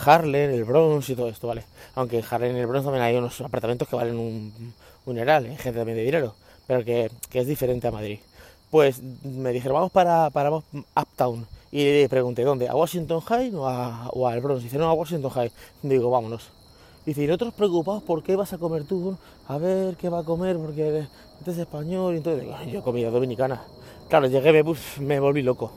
Harlem, 0.05 0.51
el 0.51 0.63
Bronx 0.63 1.09
y 1.09 1.15
todo 1.15 1.29
esto, 1.29 1.47
¿vale? 1.47 1.65
Aunque 1.95 2.19
en 2.19 2.25
Harlem 2.29 2.55
y 2.57 2.59
el 2.59 2.67
Bronx 2.67 2.85
también 2.85 3.03
hay 3.03 3.15
unos 3.15 3.39
apartamentos 3.41 3.87
que 3.87 3.95
valen 3.95 4.17
un 4.17 4.73
funeral, 5.03 5.45
¿eh? 5.45 5.57
gente 5.57 5.79
también 5.79 5.97
de 5.97 6.03
dinero, 6.03 6.35
pero 6.67 6.85
que, 6.85 7.11
es 7.33 7.47
diferente 7.47 7.87
a 7.87 7.91
Madrid. 7.91 8.19
Pues 8.69 9.01
me 9.01 9.51
dijeron, 9.51 9.75
vamos 9.75 9.91
para, 9.91 10.29
Uptown. 10.95 11.45
Y 11.71 11.83
le 11.83 12.09
pregunté, 12.09 12.43
¿dónde? 12.43 12.67
¿A 12.67 12.75
Washington 12.75 13.21
High 13.21 13.51
o, 13.55 14.27
al 14.27 14.41
Bronx? 14.41 14.63
Dice, 14.63 14.77
no, 14.77 14.89
a 14.89 14.93
Washington 14.93 15.31
High. 15.31 15.51
Digo, 15.83 16.09
vámonos. 16.09 16.49
Dice, 17.05 17.23
y 17.23 17.27
nosotros 17.27 17.53
preocupados, 17.53 18.03
¿por 18.03 18.21
qué 18.23 18.35
vas 18.35 18.53
a 18.53 18.57
comer 18.57 18.83
tú? 18.83 19.15
A 19.47 19.57
ver 19.57 19.95
qué 19.95 20.09
va 20.09 20.19
a 20.19 20.23
comer, 20.23 20.57
porque 20.57 21.07
este 21.39 21.51
es 21.51 21.57
español 21.57 22.13
y 22.13 22.17
entonces 22.17 22.47
yo 22.71 22.83
comida 22.83 23.09
dominicana. 23.09 23.61
Claro, 24.09 24.27
llegué, 24.27 24.51
me, 24.51 24.63
me 24.99 25.19
volví 25.19 25.41
loco 25.41 25.71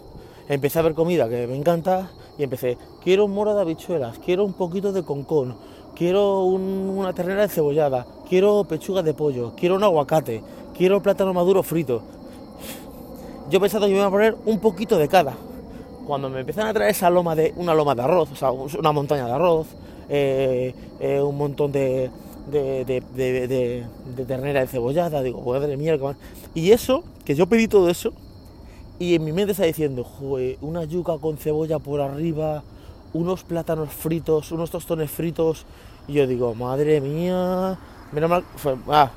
empecé 0.49 0.79
a 0.79 0.82
ver 0.82 0.94
comida 0.94 1.29
que 1.29 1.47
me 1.47 1.56
encanta 1.56 2.11
y 2.38 2.43
empecé, 2.43 2.76
quiero 3.03 3.25
un 3.25 3.32
moro 3.32 3.55
de 3.55 3.62
habichuelas, 3.62 4.19
quiero 4.19 4.44
un 4.44 4.53
poquito 4.53 4.93
de 4.93 5.03
concón, 5.03 5.56
quiero 5.94 6.43
una 6.44 7.12
ternera 7.12 7.49
cebollada, 7.49 8.06
quiero 8.29 8.65
pechuga 8.65 9.03
de 9.03 9.15
pollo, 9.15 9.53
quiero 9.56 9.76
un 9.76 9.85
aguacate, 9.85 10.43
quiero 10.76 11.03
plátano 11.03 11.32
maduro 11.32 11.62
frito. 11.62 12.03
Yo 13.50 13.61
pensaba 13.61 13.87
que 13.87 13.93
me 13.93 13.99
iba 13.99 14.06
a 14.06 14.11
poner 14.11 14.37
un 14.47 14.59
poquito 14.59 14.99
de 14.99 15.06
cada. 15.06 15.35
Cuando 16.07 16.28
me 16.28 16.40
empiezan 16.40 16.66
a 16.66 16.73
traer 16.73 16.90
esa 16.90 17.09
loma 17.09 17.35
de, 17.35 17.52
una 17.57 17.75
loma 17.75 17.95
de 17.95 18.02
arroz, 18.02 18.31
o 18.33 18.37
sea, 18.37 18.50
una 18.50 18.93
montaña 18.93 19.26
de 19.26 19.33
arroz, 19.33 19.66
eh, 20.08 20.75
eh, 21.00 21.20
un 21.20 21.37
montón 21.37 21.73
de, 21.73 22.11
de, 22.50 22.84
de, 22.84 23.84
de, 24.14 24.25
ternera 24.25 24.66
cebollada, 24.66 25.23
digo, 25.23 25.40
madre 25.42 25.76
mía, 25.76 25.96
Y 26.54 26.70
eso, 26.70 27.04
que 27.25 27.34
yo 27.34 27.46
pedí 27.46 27.68
todo 27.68 27.88
eso, 27.88 28.12
y 28.99 29.14
en 29.14 29.25
mi 29.25 29.32
mente 29.32 29.52
está 29.52 29.64
diciendo, 29.64 30.06
una 30.61 30.84
yuca 30.84 31.18
con 31.18 31.37
cebolla 31.37 31.78
por 31.78 32.00
arriba, 32.00 32.62
unos 33.12 33.44
plátanos 33.44 33.90
fritos, 33.90 34.52
unos 34.52 34.70
tostones 34.70 35.11
fritos. 35.11 35.64
Y 36.06 36.14
yo 36.14 36.26
digo, 36.26 36.54
madre 36.54 37.00
mía, 37.00 37.78
menos 38.12 38.30
mal, 38.30 38.44
ah, 38.88 39.11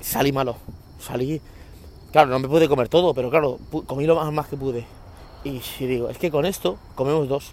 salí 0.00 0.32
malo, 0.32 0.56
salí. 0.98 1.40
Claro, 2.10 2.30
no 2.30 2.38
me 2.38 2.48
pude 2.48 2.68
comer 2.68 2.88
todo, 2.88 3.14
pero 3.14 3.30
claro, 3.30 3.58
comí 3.86 4.06
lo 4.06 4.16
más, 4.16 4.32
más 4.32 4.48
que 4.48 4.56
pude. 4.56 4.86
Y, 5.44 5.60
digo, 5.80 6.08
es 6.08 6.18
que 6.18 6.30
con 6.30 6.46
esto 6.46 6.78
comemos 6.94 7.28
dos. 7.28 7.52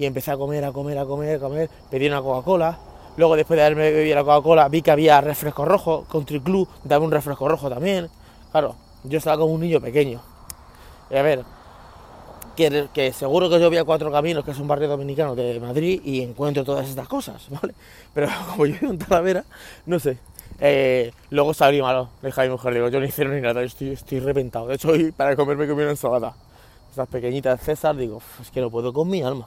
Y 0.00 0.06
empecé 0.06 0.30
a 0.30 0.38
comer, 0.38 0.64
a 0.64 0.72
comer, 0.72 0.96
a 0.96 1.04
comer, 1.04 1.36
a 1.36 1.38
comer. 1.38 1.68
Pedí 1.90 2.06
una 2.06 2.22
Coca-Cola. 2.22 2.78
Luego, 3.18 3.36
después 3.36 3.58
de 3.58 3.66
haberme 3.66 3.92
bebido 3.92 4.16
la 4.16 4.24
Coca-Cola, 4.24 4.66
vi 4.70 4.80
que 4.80 4.90
había 4.90 5.20
refresco 5.20 5.66
rojo, 5.66 6.06
Country 6.10 6.40
Club, 6.40 6.66
dame 6.84 7.04
un 7.04 7.12
refresco 7.12 7.46
rojo 7.46 7.68
también. 7.68 8.08
Claro, 8.50 8.76
yo 9.04 9.18
estaba 9.18 9.36
como 9.36 9.52
un 9.52 9.60
niño 9.60 9.78
pequeño. 9.78 10.22
Y 11.10 11.16
a 11.16 11.22
ver, 11.22 11.44
que, 12.56 13.12
seguro 13.12 13.50
que 13.50 13.60
yo 13.60 13.68
voy 13.68 13.76
a 13.76 13.84
Cuatro 13.84 14.10
Caminos, 14.10 14.42
que 14.42 14.52
es 14.52 14.58
un 14.58 14.68
barrio 14.68 14.88
dominicano 14.88 15.34
de 15.34 15.60
Madrid, 15.60 16.00
y 16.02 16.22
encuentro 16.22 16.64
todas 16.64 16.88
estas 16.88 17.06
cosas, 17.06 17.46
¿vale? 17.60 17.74
Pero 18.14 18.28
como 18.52 18.64
yo 18.64 18.76
vivo 18.80 18.92
en 18.92 18.98
Talavera, 18.98 19.44
no 19.84 19.98
sé. 19.98 20.16
Eh, 20.60 21.12
luego 21.28 21.52
salí 21.52 21.82
malo, 21.82 22.08
le 22.22 22.28
dije 22.28 22.40
a 22.40 22.44
mi 22.44 22.50
mujer, 22.50 22.72
digo, 22.72 22.88
yo 22.88 23.00
no 23.00 23.04
hicieron 23.04 23.34
ni 23.34 23.42
nada, 23.42 23.62
estoy, 23.62 23.90
estoy 23.90 24.20
reventado. 24.20 24.66
De 24.66 24.76
hecho, 24.76 24.88
hoy 24.88 25.12
para 25.12 25.36
comerme 25.36 25.68
comí 25.68 25.82
una 25.82 25.90
ensalada. 25.90 26.34
Esas 26.90 27.06
pequeñitas 27.06 27.60
César, 27.60 27.94
digo, 27.96 28.22
es 28.40 28.50
que 28.50 28.62
no 28.62 28.70
puedo 28.70 28.94
con 28.94 29.06
mi 29.06 29.22
alma. 29.22 29.46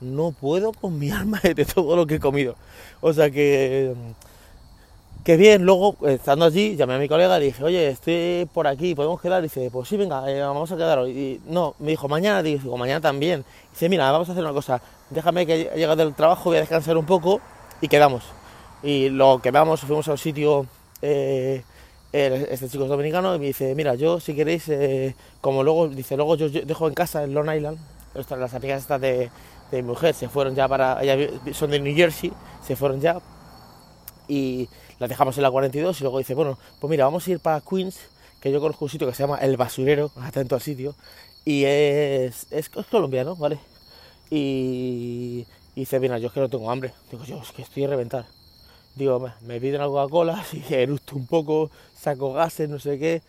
No 0.00 0.32
puedo 0.32 0.72
con 0.72 0.98
mi 0.98 1.10
alma 1.12 1.40
de 1.42 1.64
todo 1.64 1.96
lo 1.96 2.06
que 2.06 2.16
he 2.16 2.20
comido. 2.20 2.56
O 3.00 3.12
sea 3.12 3.30
que 3.30 3.94
Qué 5.28 5.36
bien, 5.36 5.66
luego 5.66 5.94
estando 6.06 6.46
allí 6.46 6.74
llamé 6.74 6.94
a 6.94 6.98
mi 6.98 7.06
colega 7.06 7.36
y 7.36 7.40
le 7.40 7.46
dije, 7.46 7.62
oye, 7.62 7.88
estoy 7.88 8.48
por 8.54 8.66
aquí, 8.66 8.94
¿podemos 8.94 9.20
quedar? 9.20 9.42
Dice, 9.42 9.68
pues 9.70 9.86
sí, 9.86 9.98
venga, 9.98 10.24
eh, 10.30 10.40
vamos 10.40 10.72
a 10.72 10.76
quedar 10.76 11.00
hoy. 11.00 11.38
No, 11.46 11.74
me 11.80 11.90
dijo, 11.90 12.08
mañana, 12.08 12.42
digo, 12.42 12.78
mañana 12.78 13.02
también. 13.02 13.44
Dice, 13.70 13.90
mira, 13.90 14.10
vamos 14.10 14.30
a 14.30 14.32
hacer 14.32 14.42
una 14.42 14.54
cosa, 14.54 14.80
déjame 15.10 15.44
que 15.44 15.70
llegue 15.76 15.96
del 15.96 16.14
trabajo, 16.14 16.44
voy 16.44 16.56
a 16.56 16.60
descansar 16.60 16.96
un 16.96 17.04
poco 17.04 17.42
y 17.82 17.88
quedamos. 17.88 18.22
Y 18.82 19.10
lo 19.10 19.42
quedamos, 19.42 19.80
fuimos 19.80 20.08
a 20.08 20.12
un 20.12 20.18
sitio 20.18 20.66
eh, 21.02 21.62
este 22.12 22.68
chico 22.70 22.84
es 22.84 22.88
dominicano 22.88 23.34
y 23.34 23.38
me 23.38 23.46
dice, 23.48 23.74
mira, 23.74 23.96
yo 23.96 24.20
si 24.20 24.34
queréis, 24.34 24.66
eh, 24.70 25.14
como 25.42 25.62
luego, 25.62 25.88
dice, 25.88 26.16
luego 26.16 26.36
yo, 26.36 26.48
dejo 26.48 26.88
en 26.88 26.94
casa 26.94 27.22
en 27.24 27.34
Long 27.34 27.54
Island, 27.54 27.76
las 28.30 28.54
amigas 28.54 28.80
estas 28.80 29.00
de, 29.00 29.30
de 29.70 29.82
mi 29.82 29.88
mujer 29.88 30.14
se 30.14 30.28
fueron 30.28 30.54
ya 30.54 30.68
para, 30.68 31.00
son 31.52 31.70
de 31.70 31.80
New 31.80 31.94
Jersey, 31.94 32.32
se 32.62 32.76
fueron 32.76 33.00
ya 33.00 33.20
y 34.28 34.68
las 34.98 35.08
dejamos 35.08 35.36
en 35.36 35.42
la 35.42 35.50
42 35.50 36.00
y 36.00 36.04
luego 36.04 36.18
dice, 36.18 36.34
bueno, 36.34 36.58
pues 36.80 36.90
mira, 36.90 37.04
vamos 37.04 37.26
a 37.26 37.30
ir 37.30 37.40
para 37.40 37.60
Queens, 37.60 37.98
que 38.40 38.52
yo 38.52 38.60
conozco 38.60 38.84
un 38.84 38.90
sitio 38.90 39.06
que 39.06 39.14
se 39.14 39.22
llama 39.22 39.38
El 39.38 39.56
Basurero, 39.56 40.10
atento 40.22 40.54
al 40.54 40.60
sitio, 40.60 40.94
y 41.44 41.64
es, 41.64 42.46
es, 42.50 42.68
colombiano, 42.68 43.36
¿vale? 43.36 43.58
Y, 44.30 45.46
dice, 45.74 45.98
mira, 46.00 46.18
yo 46.18 46.28
es 46.28 46.32
que 46.32 46.40
no 46.40 46.48
tengo 46.48 46.70
hambre, 46.70 46.92
digo, 47.10 47.24
yo 47.24 47.40
es 47.40 47.52
que 47.52 47.62
estoy 47.62 47.84
a 47.84 47.88
reventar. 47.88 48.26
Digo, 48.94 49.30
me 49.42 49.60
piden 49.60 49.80
algo 49.80 49.94
Coca-Cola, 49.94 50.44
y 50.52 50.74
eructo 50.74 51.16
un 51.16 51.26
poco, 51.26 51.70
saco 51.94 52.32
gases, 52.32 52.68
no 52.68 52.78
sé 52.78 52.98
qué, 52.98 53.22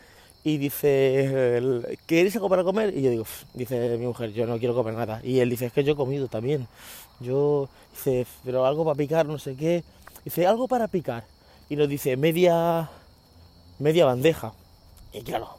y 0.43 0.57
dice, 0.57 1.97
¿queréis 2.05 2.35
algo 2.35 2.49
para 2.49 2.63
comer? 2.63 2.95
Y 2.95 3.01
yo 3.01 3.11
digo, 3.11 3.25
dice 3.53 3.97
mi 3.97 4.05
mujer, 4.05 4.31
yo 4.31 4.45
no 4.45 4.57
quiero 4.57 4.73
comer 4.73 4.93
nada. 4.93 5.19
Y 5.23 5.39
él 5.39 5.49
dice, 5.49 5.65
es 5.65 5.73
que 5.73 5.83
yo 5.83 5.93
he 5.93 5.95
comido 5.95 6.27
también. 6.27 6.67
Yo, 7.19 7.67
dice, 7.91 8.25
pero 8.45 8.65
algo 8.65 8.85
para 8.85 8.95
picar, 8.95 9.25
no 9.25 9.37
sé 9.37 9.55
qué. 9.55 9.83
Dice, 10.23 10.47
algo 10.47 10.67
para 10.67 10.87
picar. 10.87 11.25
Y 11.69 11.75
nos 11.75 11.89
dice, 11.89 12.15
media, 12.15 12.89
media 13.79 14.05
bandeja. 14.05 14.53
Y 15.11 15.21
claro, 15.21 15.57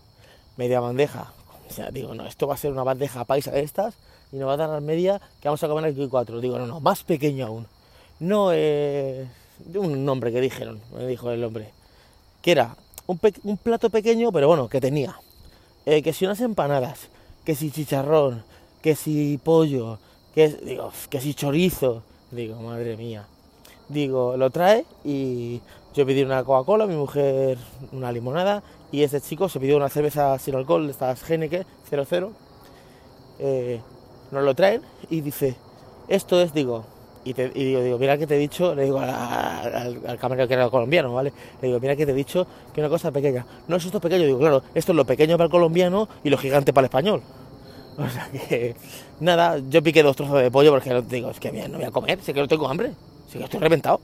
media 0.57 0.81
bandeja. 0.81 1.33
O 1.69 1.73
sea, 1.73 1.91
digo, 1.91 2.15
no, 2.15 2.27
esto 2.27 2.47
va 2.47 2.55
a 2.55 2.59
ser 2.59 2.73
una 2.73 2.83
bandeja 2.83 3.25
paisa 3.25 3.51
de 3.51 3.61
estas 3.61 3.95
y 4.33 4.37
nos 4.37 4.49
va 4.49 4.55
a 4.55 4.57
dar 4.57 4.69
la 4.71 4.81
media 4.81 5.21
que 5.41 5.49
vamos 5.49 5.63
a 5.63 5.69
comer 5.69 5.85
aquí 5.85 6.09
cuatro. 6.09 6.41
Digo, 6.41 6.59
no, 6.59 6.67
no, 6.67 6.81
más 6.81 7.05
pequeño 7.05 7.47
aún. 7.47 7.67
No 8.19 8.53
es 8.53 9.29
un 9.75 10.05
nombre 10.05 10.33
que 10.33 10.41
dijeron, 10.41 10.81
me 10.95 11.07
dijo 11.07 11.31
el 11.31 11.45
hombre. 11.45 11.71
Que 12.43 12.53
era 12.53 12.77
un, 13.11 13.57
plato 13.57 13.91
pequeño, 13.91 14.33
pero 14.33 14.49
bueno, 14.49 14.69
que 14.69 14.81
tenía. 14.81 15.17
Eh, 15.87 16.03
que 16.03 16.13
si 16.13 16.25
unas 16.25 16.41
empanadas, 16.41 17.09
que 17.45 17.55
si 17.55 17.71
chicharrón, 17.71 18.45
que 18.83 18.95
si 18.95 19.39
pollo, 19.43 19.99
que, 20.35 20.49
digo, 20.49 20.93
que 21.09 21.21
si 21.21 21.35
chorizo. 21.35 22.03
Digo, 22.31 22.61
madre 22.61 22.97
mía. 22.97 23.27
Digo, 23.89 24.37
lo 24.37 24.51
trae 24.51 24.85
y 25.05 25.61
yo 25.95 26.07
pedí 26.07 26.23
una 26.23 26.45
Coca-Cola, 26.45 26.87
mi 26.87 26.95
mujer 26.95 27.59
una 27.91 28.13
limonada 28.13 28.63
y 28.93 29.03
este 29.03 29.21
chico 29.21 29.49
se 29.49 29.59
pidió 29.59 29.77
una 29.77 29.89
cerveza 29.89 30.39
sin 30.39 30.55
alcohol, 30.55 30.89
estas 30.89 31.23
Geneke 31.25 31.67
00. 31.89 32.33
Eh, 33.41 33.81
nos 34.31 34.45
lo 34.45 34.55
traen 34.55 34.83
y 35.09 35.23
dice, 35.23 35.57
esto 36.07 36.41
es, 36.41 36.55
digo, 36.55 36.85
y, 37.31 37.35
te, 37.35 37.49
digo, 37.51 37.99
mira 37.99 38.19
que 38.19 38.27
te 38.27 38.35
he 38.35 38.39
dicho, 38.39 38.75
le 38.75 38.85
digo 38.85 38.99
al, 38.99 40.19
camarero 40.19 40.49
que 40.49 40.55
era 40.55 40.69
colombiano, 40.69 41.15
¿vale? 41.15 41.33
Le 41.63 41.69
digo, 41.69 41.81
mira 41.81 41.95
que 41.95 42.05
te 42.05 42.13
he 42.13 42.15
dicho 42.15 42.47
que 42.75 42.81
una 42.81 42.89
cosa 42.89 43.13
pequeña. 43.13 43.47
No 43.69 43.77
es 43.77 43.85
esto 43.85 44.01
pequeño, 44.01 44.25
digo, 44.25 44.39
claro, 44.39 44.63
esto 44.75 44.93
es 44.93 44.97
lo 44.97 45.05
pequeño 45.05 45.37
para 45.37 45.47
el 45.47 45.51
colombiano 45.51 46.09
y 46.25 46.31
lo 46.31 46.39
gigante 46.39 46.73
para 46.73 46.85
el 46.85 46.87
español. 46.87 47.23
O 47.99 48.09
sea 48.09 48.31
que, 48.31 48.75
nada, 49.19 49.59
yo 49.69 49.83
piqué 49.83 50.03
dos 50.03 50.17
trozos 50.17 50.41
de 50.41 50.51
pollo 50.51 50.71
porque 50.71 51.03
digo, 51.03 51.31
es 51.31 51.39
que 51.39 51.53
no 51.69 51.77
voy 51.77 51.85
a 51.85 51.91
comer, 51.91 52.19
sé 52.23 52.33
que 52.33 52.41
no 52.41 52.49
tengo 52.49 52.67
hambre, 52.67 52.93
sé 53.29 53.37
que 53.37 53.45
estoy 53.45 53.61
reventado. 53.61 54.01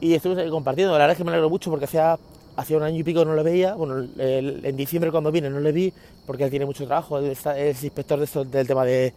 Y 0.00 0.14
estuve 0.14 0.48
compartiendo, 0.48 0.92
la 0.92 0.98
verdad 0.98 1.12
es 1.12 1.18
que 1.18 1.24
me 1.24 1.30
alegro 1.30 1.50
mucho 1.50 1.70
porque 1.70 1.86
hacía, 1.86 2.16
hacía 2.56 2.76
un 2.76 2.84
año 2.84 2.98
y 2.98 3.02
pico 3.02 3.24
no 3.24 3.34
lo 3.34 3.42
veía, 3.42 3.74
bueno, 3.74 4.06
en 4.16 4.76
diciembre 4.76 5.10
cuando 5.10 5.32
vine 5.32 5.50
no 5.50 5.58
le 5.58 5.72
vi 5.72 5.92
porque 6.24 6.44
él 6.44 6.50
tiene 6.50 6.66
mucho 6.66 6.86
trabajo, 6.86 7.18
es 7.18 7.82
inspector 7.82 8.20
de 8.20 8.44
del 8.44 8.68
tema 8.68 8.84
de, 8.84 9.12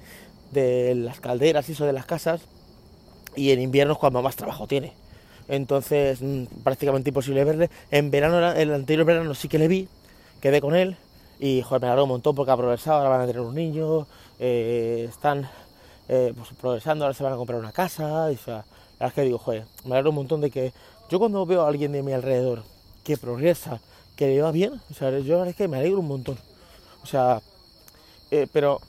de 0.52 0.96
las 0.96 1.20
calderas 1.20 1.68
y 1.70 1.74
eso 1.74 1.86
de 1.86 1.94
las 1.94 2.06
casas 2.06 2.42
y 3.36 3.52
en 3.52 3.62
invierno 3.62 3.94
es 3.94 4.00
cuando 4.00 4.22
más 4.22 4.36
trabajo 4.36 4.68
tiene. 4.68 4.94
Entonces, 5.48 6.22
mm, 6.22 6.46
prácticamente 6.64 7.10
imposible 7.10 7.44
verle. 7.44 7.70
En 7.92 8.12
verano, 8.12 8.52
el 8.54 8.74
anterior 8.74 9.06
verano 9.06 9.34
sí 9.36 9.48
que 9.48 9.60
le 9.60 9.68
vi, 9.68 9.88
quedé 10.40 10.62
con 10.62 10.76
él 10.76 10.98
y 11.42 11.64
joder, 11.64 11.82
me 11.82 11.88
alegro 11.88 12.04
un 12.04 12.10
montón 12.10 12.36
porque 12.36 12.52
ha 12.52 12.56
progresado, 12.58 12.98
ahora 12.98 13.10
van 13.10 13.22
a 13.22 13.26
tener 13.26 13.42
un 13.42 13.56
niño, 13.56 14.06
eh, 14.38 15.08
están 15.10 15.50
eh, 16.08 16.34
pues, 16.38 16.50
progresando, 16.60 17.04
ahora 17.04 17.16
se 17.16 17.24
van 17.24 17.34
a 17.34 17.36
comprar 17.36 17.60
una 17.60 17.72
casa. 17.72 18.32
Y, 18.32 18.36
o 18.36 18.38
sea, 18.38 18.58
la 18.58 18.64
verdad 19.00 19.08
es 19.08 19.14
que 19.14 19.22
digo, 19.24 19.40
joder, 19.40 19.66
me 19.84 19.96
alegro 19.96 20.12
un 20.12 20.18
montón 20.18 20.40
de 20.40 20.52
que 20.52 20.72
yo 21.10 21.18
cuando 21.18 21.44
veo 21.48 21.64
a 21.64 21.68
alguien 21.68 21.92
de 21.94 22.04
mi 22.04 22.14
alrededor 22.14 22.62
que 23.04 23.18
progresa, 23.18 23.82
que 24.16 24.28
le 24.28 24.40
va 24.40 24.52
bien, 24.52 24.80
o 24.92 24.94
sea, 24.94 25.10
yo 25.10 25.34
la 25.34 25.40
verdad 25.40 25.48
es 25.48 25.56
que 25.56 25.68
me 25.68 25.78
alegro 25.78 26.00
un 26.00 26.08
montón. 26.08 26.38
O 27.02 27.08
sea, 27.08 27.42
eh, 28.30 28.48
pero 28.54 28.80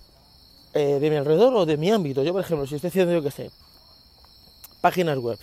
de 0.75 1.09
mi 1.11 1.17
alrededor 1.17 1.55
o 1.55 1.67
de 1.67 1.77
mi 1.77 1.91
ámbito, 1.91 2.23
yo 2.23 2.33
por 2.33 2.43
ejemplo, 2.43 2.67
si 2.67 2.75
estoy 2.75 2.89
haciendo, 2.89 3.13
yo 3.15 3.23
qué 3.23 3.31
sé, 3.31 3.51
páginas 4.83 5.17
web 5.17 5.39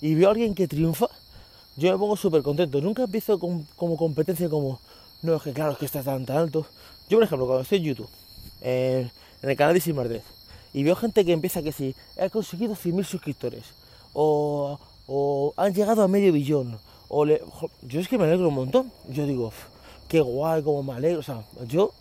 y 0.00 0.14
veo 0.14 0.28
a 0.28 0.30
alguien 0.30 0.54
que 0.54 0.66
triunfa, 0.66 1.08
yo 1.76 1.92
me 1.92 1.98
pongo 1.98 2.16
súper 2.16 2.42
contento. 2.42 2.80
Nunca 2.80 3.02
empiezo 3.02 3.38
como 3.38 3.96
competencia 3.96 4.48
como, 4.48 4.80
no, 5.22 5.36
es 5.36 5.42
que 5.42 5.52
claro, 5.52 5.72
es 5.72 5.78
que 5.78 5.86
estás 5.86 6.04
tan, 6.04 6.30
alto. 6.30 6.66
Yo, 7.08 7.18
por 7.18 7.24
ejemplo, 7.24 7.46
cuando 7.46 7.62
estoy 7.62 7.78
en 7.78 7.84
YouTube, 7.84 8.08
en 8.60 9.10
el 9.42 9.56
canal 9.56 9.74
de 9.74 9.80
Simardez, 9.80 10.22
y 10.72 10.82
veo 10.82 10.96
gente 10.96 11.24
que 11.24 11.32
empieza 11.32 11.62
que 11.62 11.72
si 11.72 11.94
he 12.16 12.30
conseguido 12.30 12.74
100.000 12.74 13.04
suscriptores, 13.04 13.64
o, 14.12 14.78
han 15.56 15.74
llegado 15.74 16.02
a 16.02 16.08
medio 16.08 16.32
billón, 16.32 16.78
o 17.08 17.24
yo 17.26 18.00
es 18.00 18.08
que 18.08 18.18
me 18.18 18.24
alegro 18.24 18.48
un 18.48 18.54
montón. 18.54 18.92
Yo 19.08 19.26
digo, 19.26 19.52
qué 20.08 20.20
guay, 20.20 20.62
como 20.62 20.82
me 20.82 20.92
alegro. 20.94 21.20
O 21.20 21.22
sea, 21.22 21.44
yo, 21.66 21.92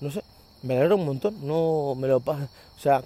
no 0.00 0.10
sé, 0.10 0.22
me 0.62 0.76
alegro 0.76 0.96
un 0.96 1.06
montón. 1.06 1.46
No 1.46 1.94
me 1.96 2.08
lo 2.08 2.20
paso. 2.20 2.48
O 2.76 2.80
sea, 2.80 3.02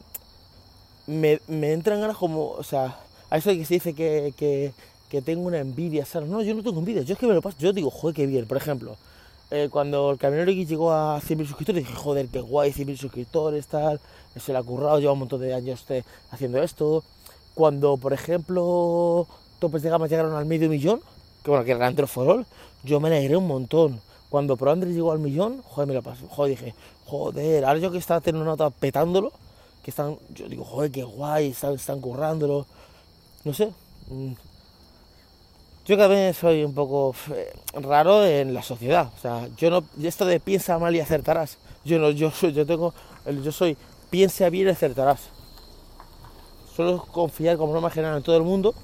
me, 1.07 1.41
me 1.47 1.73
entran 1.73 2.01
ganas 2.01 2.17
como, 2.17 2.51
o 2.51 2.63
sea, 2.63 2.99
a 3.33 3.39
eso 3.39 3.49
que 3.51 3.65
se 3.65 3.75
dice 3.75 3.95
que, 3.95 4.35
que, 4.37 5.23
tengo 5.23 5.47
una 5.47 5.59
envidia 5.59 6.05
sana. 6.05 6.27
No, 6.27 6.43
yo 6.43 6.55
no 6.55 6.63
tengo 6.63 6.79
envidia, 6.79 7.01
yo 7.01 7.15
es 7.15 7.19
que 7.19 7.27
me 7.27 7.33
lo 7.33 7.41
paso, 7.41 7.57
yo 7.59 7.73
digo, 7.73 7.91
joder, 7.91 8.15
qué 8.15 8.27
bien. 8.27 8.47
Por 8.47 8.59
ejemplo, 8.59 8.97
eh, 9.51 9.69
cuando 9.71 10.11
el 10.11 10.19
Camionero 10.19 10.51
X 10.51 10.69
llegó 10.69 10.93
a 10.93 11.19
100.000 11.19 11.47
suscriptores, 11.47 11.87
dije, 11.87 11.95
joder, 11.95 12.29
qué 12.29 12.41
guay, 12.41 12.73
100.000 12.73 12.97
suscriptores, 12.99 13.67
tal, 13.69 14.01
se 14.37 14.53
le 14.53 14.59
ha 14.59 14.63
currado, 14.63 14.99
lleva 15.01 15.15
un 15.15 15.21
montón 15.21 15.41
de 15.41 15.55
años 15.55 15.83
haciendo 16.31 16.63
esto. 16.63 17.05
Cuando, 17.55 17.97
por 17.97 18.13
ejemplo, 18.13 19.27
topes 19.59 19.81
de 19.81 19.89
gama 19.89 20.09
llegaron 20.09 20.35
al 20.35 20.45
medio 20.45 20.69
millón, 20.69 21.01
que 21.43 21.51
bueno, 21.51 21.65
que 21.65 21.73
era 21.73 21.89
el 21.89 22.07
for 22.07 22.45
yo 22.85 23.01
me 23.01 23.09
alegré 23.09 23.39
un 23.39 23.47
montón. 23.47 23.99
Cuando 24.29 24.59
Pro 24.59 24.73
Android 24.73 24.95
llegó 24.95 25.13
al 25.13 25.21
millón, 25.21 25.63
joder, 25.63 25.89
me 25.89 25.95
lo 25.95 26.03
pasó. 26.03 26.27
Joder, 26.29 26.51
dije, 26.51 26.75
joder, 27.07 27.65
ahora 27.65 27.79
yo 27.79 27.91
que 27.91 27.99
estaba 27.99 28.21
teniendo 28.21 28.43
una 28.43 28.53
nota 28.53 28.69
petándolo, 28.69 29.33
que 29.83 29.91
están, 29.91 30.19
yo 30.35 30.49
digo, 30.49 30.65
joder, 30.65 30.91
qué 30.91 31.03
guay, 31.03 31.49
están, 31.49 31.75
están 31.75 31.99
currándolo 32.01 32.67
no 33.45 33.53
sé. 33.53 33.73
Mm. 34.09 34.33
Yo 35.85 35.97
vez 36.09 36.37
soy 36.37 36.63
un 36.63 36.75
poco 36.75 37.15
eh, 37.35 37.53
raro 37.75 38.25
en 38.25 38.55
la 38.55 38.63
sociedad. 38.63 39.11
O 39.17 39.21
sea, 39.21 39.49
yo 39.57 39.69
no. 39.69 39.85
Esto 40.01 40.25
de 40.27 40.39
piensa 40.39 40.79
mal 40.79 40.95
y 40.95 41.01
acertarás. 41.01 41.59
Yo 41.85 41.99
no, 41.99 42.11
yo 42.11 42.31
soy, 42.31 42.53
yo 42.53 42.65
tengo. 42.65 42.95
Yo 43.43 43.51
soy 43.51 43.77
piensa 44.09 44.49
bien 44.49 44.69
y 44.69 44.71
acertarás. 44.71 45.23
Suelo 46.75 47.05
confiar 47.05 47.57
como 47.57 47.73
norma 47.73 47.91
general 47.91 48.17
en 48.17 48.23
todo 48.23 48.37
el 48.37 48.45
mundo. 48.45 48.75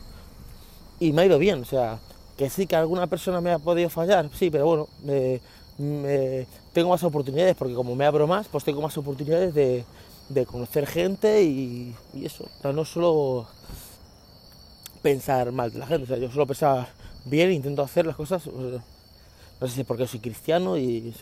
Y 0.98 1.12
me 1.12 1.22
ha 1.22 1.26
ido 1.26 1.38
bien. 1.38 1.62
O 1.62 1.64
sea, 1.64 2.00
que 2.36 2.50
sí 2.50 2.66
que 2.66 2.74
alguna 2.74 3.06
persona 3.06 3.40
me 3.40 3.52
ha 3.52 3.60
podido 3.60 3.88
fallar. 3.90 4.28
Sí, 4.34 4.50
pero 4.50 4.66
bueno, 4.66 4.88
tengo 6.72 6.90
más 6.90 7.04
oportunidades. 7.04 7.54
Porque 7.54 7.74
como 7.74 7.94
me 7.94 8.06
abro 8.06 8.26
más, 8.26 8.48
pues 8.48 8.64
tengo 8.64 8.82
más 8.82 8.98
oportunidades 8.98 9.54
de, 9.54 9.84
conocer 10.46 10.84
gente 10.88 11.44
y, 11.44 11.94
y 12.12 12.26
eso. 12.26 12.44
O 12.58 12.62
sea, 12.62 12.72
no 12.72 12.84
solo 12.84 13.46
pensar 14.98 15.52
mal 15.52 15.72
de 15.72 15.78
la 15.78 15.86
gente. 15.86 16.04
O 16.04 16.06
sea, 16.06 16.18
yo 16.18 16.28
suelo 16.28 16.46
pensar 16.46 16.88
bien, 17.24 17.52
intento 17.52 17.82
hacer 17.82 18.06
las 18.06 18.16
cosas. 18.16 18.42
Pues, 18.44 18.80
no 19.60 19.66
sé 19.66 19.74
si 19.74 19.80
es 19.80 19.86
porque 19.86 20.06
soy 20.06 20.20
cristiano 20.20 20.76
y 20.76 21.12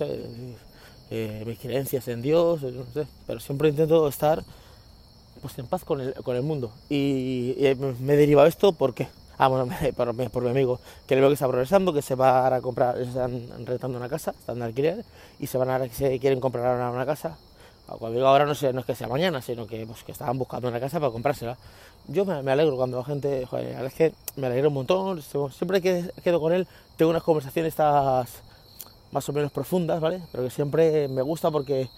eh, 1.11 1.43
mis 1.47 1.59
creencias 1.59 2.07
en 2.09 2.21
Dios, 2.21 2.63
no 2.63 2.85
sé, 2.93 3.07
pero 3.27 3.41
siempre 3.41 3.69
intento 3.69 4.07
estar 4.09 4.45
pues 5.41 5.59
en 5.59 5.67
paz 5.67 5.85
con 5.85 6.01
el, 6.01 6.15
con 6.15 6.37
el 6.37 6.43
mundo. 6.43 6.73
Y, 6.89 7.55
me 8.01 8.17
deriva 8.17 8.47
esto 8.47 8.73
porque, 8.73 9.09
ah, 9.39 9.49
bueno, 9.49 9.69
por, 9.97 10.31
por, 10.31 10.43
mi 10.43 10.51
amigo, 10.51 10.81
que 11.07 11.17
le 11.17 11.27
que 11.27 11.33
está 11.33 11.49
progresando, 11.49 11.93
que 11.93 12.03
se 12.03 12.15
va 12.15 12.55
a 12.55 12.61
comprar, 12.61 13.01
están 13.01 13.49
rentando 13.65 13.97
una 13.97 14.09
casa, 14.09 14.33
están 14.33 14.59
de 14.59 14.65
alquiler, 14.65 15.05
y 15.39 15.47
se 15.47 15.59
van 15.59 15.71
a, 15.71 15.89
se 15.89 16.19
quieren 16.19 16.41
comprar 16.41 16.67
ahora 16.67 16.91
una 16.91 17.07
casa. 17.07 17.39
Cuando 17.87 18.13
digo 18.13 18.27
ahora 18.27 18.47
no, 18.47 18.55
sé, 18.55 18.73
no 18.73 18.81
es 18.81 18.87
que 18.87 18.95
sea 18.95 19.09
mañana, 19.09 19.41
sino 19.41 19.67
que, 19.67 19.87
pues, 19.87 20.03
que 20.03 20.13
estaban 20.13 20.39
buscando 20.39 20.69
una 20.69 20.81
casa 20.81 20.99
para 20.99 21.13
comprársela 21.13 21.57
yo 22.09 22.25
me, 22.25 22.51
alegro 22.51 22.77
cuando 22.77 22.99
la 22.99 23.05
gente, 23.05 23.47
joder, 23.47 23.85
es 23.85 23.95
que 23.95 24.13
me 24.37 24.47
alegro 24.47 24.69
un 24.69 24.75
montón, 24.75 25.23
siempre 25.23 25.81
que 25.81 26.11
quedo 26.23 26.41
con 26.41 26.53
él 26.53 26.67
tengo 26.97 27.11
unas 27.11 27.23
conversaciones 27.23 27.71
estas 27.71 28.43
más 29.13 29.29
o 29.29 29.33
menos 29.33 29.51
profundas, 29.51 30.01
¿vale? 30.01 30.23
Pero 30.31 30.45
que 30.45 30.51
siempre 30.51 31.09
me 31.09 31.23
gusta 31.23 31.51
porque 31.51 31.89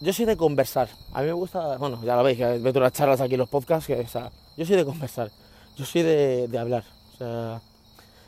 yo 0.00 0.12
soy 0.12 0.24
de 0.24 0.36
conversar, 0.36 0.88
a 1.12 1.20
mí 1.20 1.26
me 1.26 1.32
gusta, 1.32 1.76
bueno, 1.78 2.02
ya 2.04 2.16
lo 2.16 2.22
veis, 2.22 2.38
que 2.38 2.58
meto 2.58 2.78
unas 2.78 2.92
charlas 2.92 3.20
aquí 3.20 3.34
en 3.34 3.40
los 3.40 3.48
podcasts, 3.48 3.86
que, 3.86 4.00
o 4.00 4.30
yo 4.56 4.66
soy 4.66 4.76
de 4.76 4.84
conversar, 4.84 5.30
yo 5.76 5.84
soy 5.84 6.02
de, 6.02 6.48
de 6.48 6.58
hablar, 6.58 6.84
o 7.14 7.16
sea, 7.16 7.60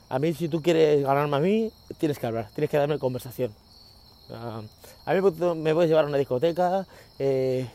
a 0.09 0.19
mí 0.19 0.33
si 0.35 0.49
tú 0.49 0.63
quieres 0.63 1.03
ganarme 1.03 1.37
a 1.37 1.41
mí, 1.41 1.73
tienes 1.99 2.19
que 2.19 2.27
hablar, 2.27 2.49
tienes 2.55 2.71
que 2.71 2.79
darme 2.79 2.99
conversación. 2.99 3.53
A 4.35 5.15
mí 5.15 5.21
me 5.21 5.75
puedes 5.75 5.89
llevar 5.89 6.05
a 6.05 6.09
una 6.09 6.19
discoteca, 6.19 6.87
eh, 7.19 7.67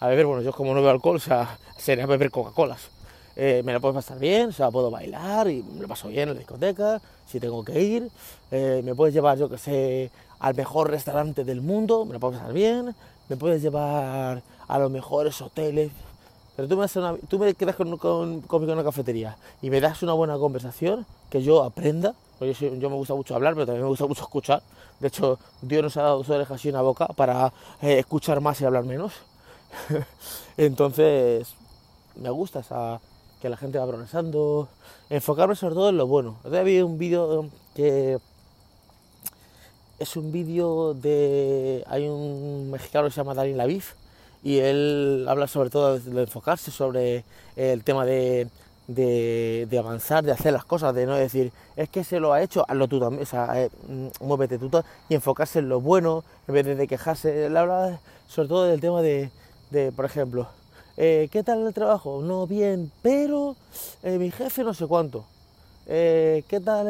a 0.00 0.08
beber, 0.08 0.26
bueno, 0.26 0.42
yo 0.42 0.52
como 0.52 0.74
no 0.74 0.80
veo 0.80 0.90
alcohol, 0.90 1.16
o 1.16 1.20
sea, 1.20 1.58
sería 1.76 2.06
beber 2.06 2.30
Coca-Colas. 2.30 2.90
eh, 3.36 3.62
me 3.64 3.72
lo 3.72 3.80
puedo 3.80 3.94
pasar 3.94 4.18
bien, 4.18 4.48
o 4.48 4.52
sea, 4.52 4.70
puedo 4.70 4.90
bailar 4.90 5.48
y 5.48 5.62
me 5.62 5.82
lo 5.82 5.88
paso 5.88 6.08
bien 6.08 6.28
en 6.28 6.34
la 6.34 6.38
discoteca, 6.38 7.00
si 7.26 7.40
tengo 7.40 7.64
que 7.64 7.80
ir, 7.80 8.10
eh, 8.50 8.82
me 8.84 8.94
puedes 8.94 9.14
llevar, 9.14 9.38
yo 9.38 9.48
que 9.48 9.56
sé, 9.58 10.10
al 10.40 10.54
mejor 10.54 10.90
restaurante 10.90 11.44
del 11.44 11.60
mundo, 11.60 12.04
me 12.04 12.14
lo 12.14 12.20
puedo 12.20 12.34
pasar 12.34 12.52
bien, 12.52 12.94
me 13.28 13.36
puedes 13.36 13.62
llevar 13.62 14.42
a 14.66 14.78
los 14.78 14.90
mejores 14.90 15.40
hoteles, 15.40 15.90
pero 16.56 16.68
tú 16.68 16.76
me, 16.76 16.86
una, 16.96 17.16
tú 17.28 17.38
me 17.38 17.54
quedas 17.54 17.76
con, 17.76 17.96
con, 17.96 18.40
conmigo 18.42 18.72
en 18.72 18.78
una 18.78 18.84
cafetería 18.84 19.36
y 19.62 19.70
me 19.70 19.80
das 19.80 20.02
una 20.02 20.12
buena 20.12 20.36
conversación, 20.38 21.06
que 21.30 21.42
yo 21.42 21.62
aprenda, 21.62 22.14
yo, 22.40 22.46
yo, 22.46 22.90
me 22.90 22.96
gusta 22.96 23.14
mucho 23.14 23.34
hablar, 23.34 23.54
pero 23.54 23.66
también 23.66 23.84
me 23.84 23.88
gusta 23.88 24.06
mucho 24.06 24.22
escuchar. 24.22 24.62
De 24.98 25.08
hecho, 25.08 25.38
Dios 25.62 25.82
nos 25.82 25.96
ha 25.96 26.02
dado 26.02 26.18
dos 26.18 26.30
orejas 26.30 26.64
y 26.64 26.68
una 26.68 26.82
boca 26.82 27.06
para 27.08 27.52
eh, 27.82 27.98
escuchar 27.98 28.40
más 28.40 28.60
y 28.60 28.64
hablar 28.64 28.84
menos. 28.84 29.12
Entonces, 30.56 31.54
me 32.16 32.30
gusta 32.30 32.60
esa, 32.60 33.00
que 33.40 33.48
la 33.48 33.56
gente 33.56 33.78
va 33.78 33.86
progresando, 33.86 34.68
enfocarme 35.08 35.54
sobre 35.54 35.74
todo 35.74 35.88
en 35.88 35.96
lo 35.96 36.06
bueno. 36.06 36.36
Todavía 36.42 36.62
vi 36.62 36.80
un 36.82 36.98
vídeo 36.98 37.48
que 37.74 38.18
es 39.98 40.16
un 40.16 40.32
vídeo 40.32 40.94
de... 40.94 41.84
hay 41.86 42.08
un 42.08 42.70
mexicano 42.70 43.06
que 43.06 43.12
se 43.12 43.20
llama 43.20 43.34
Daniel 43.34 43.58
Laviv 43.58 43.84
y 44.42 44.58
él 44.58 45.26
habla 45.28 45.46
sobre 45.46 45.70
todo 45.70 45.98
de 45.98 46.22
enfocarse 46.22 46.70
sobre 46.70 47.24
el 47.56 47.84
tema 47.84 48.04
de, 48.04 48.48
de, 48.94 49.78
avanzar, 49.78 50.24
de 50.24 50.32
hacer 50.32 50.52
las 50.52 50.64
cosas, 50.64 50.94
de 50.94 51.06
no 51.06 51.14
decir, 51.14 51.52
es 51.76 51.88
que 51.88 52.04
se 52.04 52.20
lo 52.20 52.32
ha 52.32 52.42
hecho, 52.42 52.64
hazlo 52.68 52.88
tú 52.88 52.98
también, 52.98 53.22
o 53.22 53.26
sea, 53.26 53.62
eh, 53.62 53.70
mm, 53.88 54.24
muévete 54.24 54.58
tú 54.58 54.70
y 55.08 55.14
enfocarse 55.14 55.60
en 55.60 55.68
lo 55.68 55.80
bueno 55.80 56.24
en 56.48 56.54
vez 56.54 56.66
de 56.66 56.88
quejarse. 56.88 57.46
Él 57.46 57.56
habla 57.56 58.00
sobre 58.28 58.48
todo 58.48 58.64
del 58.64 58.80
tema 58.80 59.02
de, 59.02 59.30
de 59.70 59.92
por 59.92 60.04
ejemplo, 60.04 60.48
eh, 60.96 61.28
¿qué 61.30 61.42
tal 61.42 61.66
el 61.66 61.74
trabajo? 61.74 62.20
No, 62.22 62.46
bien, 62.46 62.90
pero 63.02 63.56
eh, 64.02 64.18
mi 64.18 64.30
jefe 64.30 64.64
no 64.64 64.74
sé 64.74 64.86
cuánto. 64.86 65.24
Eh, 65.86 66.44
¿Qué 66.48 66.60
tal 66.60 66.86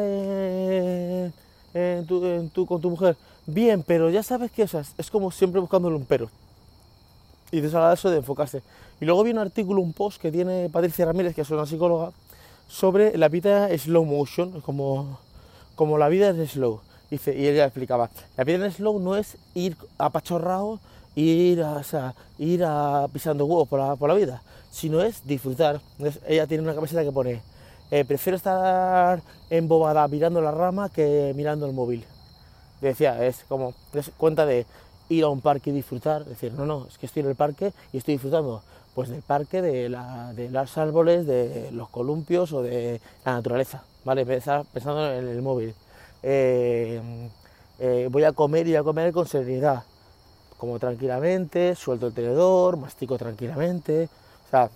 en 1.73 2.05
tu, 2.05 2.65
con 2.65 2.81
tu 2.81 2.89
mujer? 2.89 3.15
Bien, 3.45 3.83
pero 3.83 4.09
ya 4.09 4.23
sabes 4.23 4.51
que 4.51 4.63
eso 4.63 4.79
es, 4.79 5.09
como 5.09 5.31
siempre 5.31 5.61
buscándole 5.61 5.95
un 5.95 6.05
pero. 6.05 6.29
Y 7.51 7.65
habla 7.65 7.93
eso 7.93 8.09
de 8.09 8.17
enfocarse. 8.17 8.61
Y 8.99 9.05
luego 9.05 9.23
vi 9.23 9.31
un 9.31 9.39
artículo, 9.39 9.81
un 9.81 9.93
post 9.93 10.21
que 10.21 10.31
tiene 10.31 10.69
Patricia 10.69 11.05
Ramírez, 11.05 11.35
que 11.35 11.41
es 11.41 11.49
una 11.49 11.65
psicóloga, 11.65 12.11
sobre 12.67 13.17
la 13.17 13.27
vida 13.27 13.75
slow 13.77 14.05
motion, 14.05 14.61
como, 14.61 15.19
como 15.75 15.97
la 15.97 16.07
vida 16.07 16.29
es 16.29 16.51
slow. 16.51 16.81
Y 17.09 17.19
ella 17.27 17.65
explicaba, 17.65 18.09
la 18.37 18.43
vida 18.45 18.65
en 18.65 18.71
slow 18.71 18.99
no 18.99 19.17
es 19.17 19.37
ir 19.53 19.75
apachorrado 19.97 20.79
ir 21.15 21.61
a, 21.63 22.15
ir 22.37 22.63
a 22.63 23.07
pisando 23.11 23.45
huevos 23.45 23.67
por 23.67 23.79
la, 23.79 23.95
por 23.95 24.09
la 24.09 24.15
vida, 24.15 24.41
sino 24.69 25.01
es 25.01 25.25
disfrutar. 25.25 25.81
ella 26.27 26.47
tiene 26.47 26.63
una 26.63 26.73
camiseta 26.73 27.03
que 27.03 27.11
pone, 27.11 27.41
eh, 27.89 28.05
prefiero 28.05 28.37
estar 28.37 29.21
embobada 29.49 30.07
mirando 30.07 30.41
la 30.41 30.51
rama 30.51 30.89
que 30.89 31.33
mirando 31.35 31.65
el 31.65 31.73
móvil. 31.73 32.05
Decía, 32.79 33.23
es 33.25 33.43
como, 33.47 33.73
es 33.93 34.11
cuenta 34.17 34.45
de 34.45 34.65
ir 35.11 35.23
a 35.23 35.29
un 35.29 35.41
parque 35.41 35.69
y 35.69 35.73
disfrutar, 35.73 36.25
decir, 36.25 36.53
no, 36.53 36.65
no, 36.65 36.87
es 36.87 36.97
que 36.97 37.05
estoy 37.05 37.21
en 37.21 37.29
el 37.29 37.35
parque 37.35 37.73
y 37.93 37.97
estoy 37.97 38.15
disfrutando, 38.15 38.63
pues 38.95 39.09
del 39.09 39.21
parque, 39.21 39.61
de, 39.61 39.89
la, 39.89 40.33
de 40.33 40.49
los 40.49 40.77
árboles, 40.77 41.25
de 41.25 41.69
los 41.71 41.89
columpios 41.89 42.51
o 42.53 42.61
de 42.61 42.99
la 43.25 43.33
naturaleza, 43.33 43.83
¿vale? 44.03 44.25
Pensando 44.25 45.11
en 45.11 45.27
el 45.27 45.41
móvil. 45.41 45.73
Eh, 46.23 47.01
eh, 47.79 48.07
voy 48.11 48.23
a 48.23 48.31
comer 48.31 48.67
y 48.67 48.75
a 48.75 48.83
comer 48.83 49.11
con 49.11 49.27
serenidad 49.27 49.83
como 50.61 50.77
tranquilamente, 50.77 51.73
suelto 51.73 52.05
el 52.05 52.13
tenedor, 52.13 52.77
mastico 52.77 53.17
tranquilamente. 53.17 54.07
O 54.45 54.49
sea, 54.51 54.69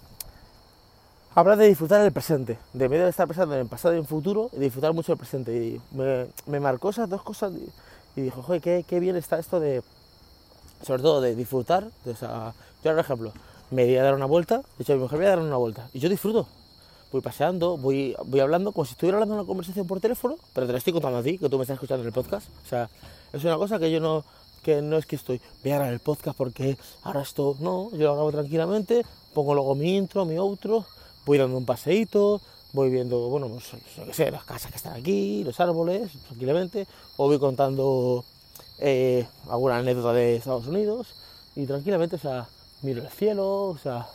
habla 1.35 1.55
de 1.55 1.67
disfrutar 1.67 2.01
el 2.03 2.11
presente, 2.11 2.57
de 2.73 2.89
medio 2.89 3.03
de 3.03 3.11
estar 3.11 3.27
pensando 3.27 3.53
en 3.53 3.61
el 3.61 3.67
pasado 3.67 3.93
y 3.93 3.97
en 3.97 4.01
el 4.01 4.07
futuro, 4.07 4.49
y 4.53 4.59
disfrutar 4.61 4.93
mucho 4.93 5.11
el 5.11 5.19
presente. 5.19 5.55
Y 5.55 5.79
me, 5.91 6.59
marcó 6.59 6.89
esas 6.89 7.07
dos 7.07 7.21
cosas 7.21 7.53
y, 8.15 8.21
dijo, 8.21 8.41
joder, 8.41 8.83
qué, 8.83 8.99
bien 8.99 9.15
está 9.15 9.37
esto 9.37 9.59
de, 9.59 9.83
sobre 10.81 11.01
todo 11.01 11.21
de 11.21 11.35
disfrutar. 11.35 11.89
o 12.05 12.15
sea, 12.15 12.53
yo, 12.83 12.91
por 12.91 12.99
ejemplo, 12.99 13.33
me 13.71 13.85
voy 13.85 13.95
a 13.97 14.03
dar 14.03 14.15
una 14.15 14.25
vuelta, 14.25 14.57
de 14.77 14.83
hecho, 14.83 14.93
mi 14.93 14.99
mujer 14.99 15.17
voy 15.17 15.25
a 15.27 15.29
dar 15.29 15.39
una 15.39 15.57
vuelta, 15.57 15.89
y 15.93 15.99
yo 15.99 16.09
disfruto. 16.09 16.47
Voy 17.11 17.21
paseando, 17.21 17.77
voy, 17.77 18.15
voy 18.25 18.39
hablando 18.39 18.71
como 18.71 18.85
si 18.85 18.91
estuviera 18.91 19.17
hablando 19.17 19.35
una 19.35 19.45
conversación 19.45 19.87
por 19.87 19.99
teléfono, 20.01 20.35
pero 20.53 20.67
te 20.67 20.73
la 20.73 20.79
estoy 20.79 20.91
contando 20.91 21.19
a 21.19 21.23
ti, 21.23 21.37
que 21.37 21.47
tú 21.47 21.57
me 21.57 21.63
estás 21.63 21.75
escuchando 21.75 22.01
en 22.01 22.07
el 22.07 22.13
podcast. 22.13 22.49
O 22.65 22.67
sea, 22.67 22.89
es 23.31 23.43
una 23.43 23.57
cosa 23.57 23.79
que 23.79 23.89
yo 23.89 23.99
no, 23.99 24.25
que 24.63 24.81
no 24.81 24.97
es 24.97 25.05
que 25.05 25.15
estoy, 25.15 25.39
voy 25.63 25.71
a 25.71 25.75
grabar 25.75 25.93
el 25.93 25.99
podcast 25.99 26.37
porque 26.37 26.77
ahora 27.03 27.21
esto, 27.21 27.55
no, 27.59 27.91
yo 27.91 28.07
lo 28.07 28.15
grabo 28.15 28.31
tranquilamente, 28.31 29.05
pongo 29.33 29.53
luego 29.53 29.75
mi 29.75 29.95
intro, 29.95 30.25
mi 30.25 30.37
outro, 30.37 30.85
voy 31.25 31.37
dando 31.37 31.57
un 31.57 31.65
paseíto, 31.65 32.41
voy 32.73 32.89
viendo, 32.89 33.29
bueno, 33.29 33.47
pues, 33.47 33.71
no 34.05 34.13
sé, 34.13 34.31
las 34.31 34.43
casas 34.43 34.71
que 34.71 34.77
están 34.77 34.93
aquí, 34.93 35.43
los 35.43 35.59
árboles, 35.59 36.11
tranquilamente, 36.27 36.87
o 37.17 37.27
voy 37.27 37.39
contando 37.39 38.25
eh, 38.79 39.27
alguna 39.49 39.77
anécdota 39.77 40.13
de 40.13 40.35
Estados 40.35 40.67
Unidos 40.67 41.15
y 41.55 41.65
tranquilamente, 41.65 42.17
o 42.17 42.19
sea, 42.19 42.47
miro 42.81 43.01
el 43.01 43.09
cielo, 43.09 43.69
o 43.69 43.77
sea, 43.77 44.07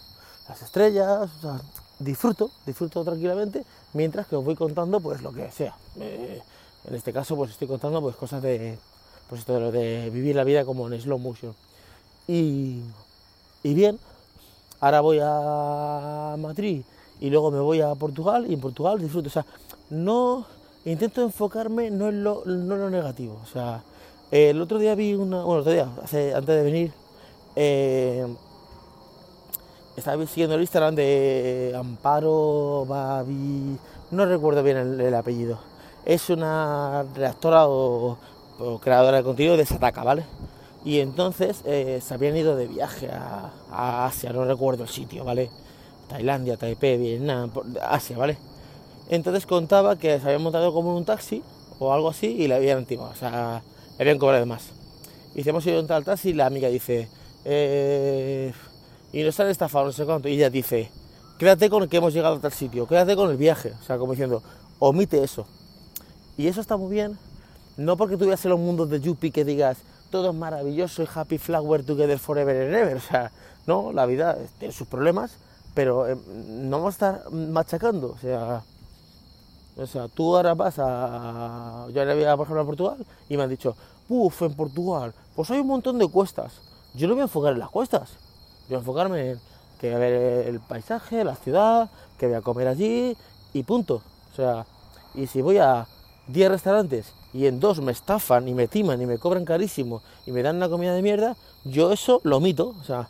las 0.48 0.62
estrellas, 0.62 1.30
o 1.38 1.40
sea, 1.40 1.60
disfruto, 1.98 2.50
disfruto 2.66 3.04
tranquilamente, 3.04 3.64
mientras 3.92 4.26
que 4.26 4.36
os 4.36 4.44
voy 4.44 4.56
contando 4.56 5.00
pues 5.00 5.22
lo 5.22 5.32
que 5.32 5.50
sea. 5.50 5.74
Eh, 5.98 6.42
en 6.88 6.94
este 6.94 7.12
caso 7.12 7.36
pues 7.36 7.50
estoy 7.50 7.68
contando 7.68 8.00
pues 8.00 8.16
cosas 8.16 8.42
de, 8.42 8.78
pues 9.28 9.40
esto 9.40 9.54
de 9.54 9.60
lo 9.60 9.72
de 9.72 10.10
vivir 10.10 10.36
la 10.36 10.44
vida 10.44 10.64
como 10.64 10.86
en 10.88 11.00
slow 11.00 11.18
motion. 11.18 11.54
Y, 12.26 12.80
y 13.62 13.74
bien, 13.74 13.98
ahora 14.80 15.00
voy 15.00 15.18
a 15.22 16.36
Madrid 16.38 16.82
y 17.20 17.30
luego 17.30 17.50
me 17.50 17.60
voy 17.60 17.80
a 17.80 17.94
Portugal 17.94 18.46
y 18.48 18.54
en 18.54 18.60
Portugal 18.60 18.98
disfruto. 18.98 19.28
O 19.28 19.32
sea, 19.32 19.44
no 19.90 20.46
intento 20.84 21.22
enfocarme 21.22 21.90
no 21.90 22.08
en 22.08 22.24
lo, 22.24 22.42
no 22.46 22.74
en 22.74 22.80
lo 22.80 22.90
negativo. 22.90 23.40
O 23.42 23.46
sea, 23.46 23.82
el 24.30 24.60
otro 24.60 24.78
día 24.78 24.94
vi 24.94 25.14
una. 25.14 25.42
Bueno, 25.42 25.54
el 25.54 25.60
otro 25.60 25.72
día, 25.72 25.88
antes 26.36 26.46
de 26.46 26.62
venir, 26.62 26.92
eh, 27.56 28.26
estaba 29.96 30.24
siguiendo 30.26 30.54
el 30.54 30.62
Instagram 30.62 30.94
de 30.94 31.74
Amparo 31.76 32.84
Babi. 32.86 33.78
No 34.10 34.26
recuerdo 34.26 34.62
bien 34.62 34.76
el 34.76 35.14
apellido. 35.14 35.58
Es 36.04 36.30
una 36.30 37.04
redactora 37.14 37.66
o 37.68 38.18
creadora 38.82 39.18
de 39.18 39.22
contenido 39.22 39.56
de 39.56 39.66
Sataka, 39.66 40.02
¿vale? 40.02 40.24
Y 40.84 41.00
entonces 41.00 41.62
eh, 41.66 42.00
se 42.02 42.14
habían 42.14 42.36
ido 42.36 42.56
de 42.56 42.66
viaje 42.66 43.10
a, 43.10 44.06
Asia, 44.06 44.32
no 44.32 44.44
recuerdo 44.44 44.84
el 44.84 44.88
sitio, 44.88 45.24
¿vale? 45.24 45.50
Tailandia, 46.08 46.56
Taipei, 46.56 46.96
Vietnam, 46.96 47.50
Asia, 47.82 48.16
¿vale? 48.16 48.38
Entonces 49.08 49.46
contaba 49.46 49.96
que 49.96 50.18
se 50.18 50.26
habían 50.26 50.42
montado 50.42 50.72
como 50.72 50.96
un 50.96 51.04
taxi 51.04 51.42
o 51.78 51.92
algo 51.92 52.08
así 52.08 52.28
y 52.28 52.48
le 52.48 52.54
habían 52.54 52.86
timado, 52.86 53.10
o 53.10 53.14
sea, 53.14 53.62
habían 54.02 54.18
cobrado 54.18 54.46
más. 54.46 54.70
Y 55.34 55.48
hemos 55.48 55.66
ido 55.66 55.80
en 55.80 55.86
tal 55.86 56.04
taxi 56.04 56.30
y 56.30 56.32
la 56.34 56.46
amiga 56.46 56.68
dice, 56.68 57.08
eh, 57.44 58.52
y 59.12 59.22
nos 59.22 59.38
han 59.38 59.48
estafado, 59.48 59.86
no 59.86 59.92
sé 59.92 60.04
cuánto, 60.04 60.28
y 60.28 60.34
ella 60.34 60.50
dice, 60.50 60.90
quédate 61.38 61.70
con 61.70 61.88
que 61.88 61.96
hemos 61.98 62.12
llegado 62.12 62.36
a 62.36 62.40
tal 62.40 62.52
sitio, 62.52 62.86
quédate 62.86 63.14
con 63.14 63.30
el 63.30 63.36
viaje, 63.36 63.72
o 63.80 63.84
sea, 63.84 63.98
como 63.98 64.12
diciendo, 64.12 64.42
omite 64.78 65.22
eso. 65.22 65.46
Y 66.36 66.48
eso 66.48 66.60
está 66.60 66.76
muy 66.76 66.90
bien 66.90 67.18
no 67.80 67.96
porque 67.96 68.18
tú 68.18 68.24
en 68.24 68.30
los 68.30 68.58
mundos 68.58 68.90
de 68.90 69.00
Yuppie 69.00 69.30
que 69.30 69.42
digas 69.42 69.78
todo 70.10 70.30
es 70.30 70.36
maravilloso 70.36 71.02
y 71.02 71.08
happy 71.12 71.38
flower 71.38 71.82
together 71.82 72.18
forever 72.18 72.66
and 72.66 72.74
ever. 72.74 72.96
O 72.96 73.00
sea, 73.00 73.32
no, 73.66 73.92
la 73.92 74.04
vida 74.06 74.36
tiene 74.58 74.74
sus 74.74 74.86
problemas, 74.86 75.36
pero 75.72 76.08
eh, 76.08 76.16
no 76.46 76.78
vamos 76.78 77.00
a 77.00 77.12
estar 77.12 77.30
machacando. 77.32 78.08
O 78.08 78.18
sea, 78.18 78.62
o 79.76 79.86
sea, 79.86 80.08
tú 80.08 80.36
ahora 80.36 80.54
vas 80.54 80.78
a. 80.78 81.86
Yo 81.92 82.00
ahora 82.00 82.14
voy 82.14 82.24
a, 82.24 82.36
por 82.36 82.46
ejemplo, 82.46 82.62
a 82.62 82.66
Portugal 82.66 83.06
y 83.28 83.36
me 83.36 83.44
han 83.44 83.50
dicho, 83.50 83.76
uff, 84.08 84.42
en 84.42 84.54
Portugal, 84.54 85.14
pues 85.34 85.50
hay 85.50 85.60
un 85.60 85.68
montón 85.68 85.98
de 85.98 86.08
cuestas. 86.08 86.60
Yo 86.94 87.08
no 87.08 87.14
voy 87.14 87.22
a 87.22 87.24
enfocar 87.24 87.52
en 87.52 87.60
las 87.60 87.70
cuestas. 87.70 88.10
Voy 88.68 88.76
a 88.76 88.78
enfocarme 88.78 89.30
en 89.30 89.40
que 89.80 89.88
voy 89.88 89.96
a 89.96 89.98
ver 89.98 90.48
el 90.48 90.60
paisaje, 90.60 91.24
la 91.24 91.36
ciudad, 91.36 91.90
que 92.18 92.26
voy 92.26 92.36
a 92.36 92.42
comer 92.42 92.68
allí 92.68 93.16
y 93.52 93.62
punto. 93.62 94.02
O 94.32 94.36
sea, 94.36 94.66
y 95.14 95.26
si 95.26 95.40
voy 95.40 95.58
a 95.58 95.86
10 96.28 96.50
restaurantes 96.50 97.14
y 97.32 97.46
en 97.46 97.60
dos 97.60 97.80
me 97.80 97.92
estafan 97.92 98.46
y 98.48 98.54
me 98.54 98.68
timan 98.68 99.00
y 99.00 99.06
me 99.06 99.18
cobran 99.18 99.44
carísimo 99.44 100.02
y 100.26 100.32
me 100.32 100.42
dan 100.42 100.56
una 100.56 100.68
comida 100.68 100.94
de 100.94 101.02
mierda, 101.02 101.36
yo 101.64 101.92
eso 101.92 102.20
lo 102.24 102.36
omito, 102.36 102.74
o 102.80 102.84
sea, 102.84 103.08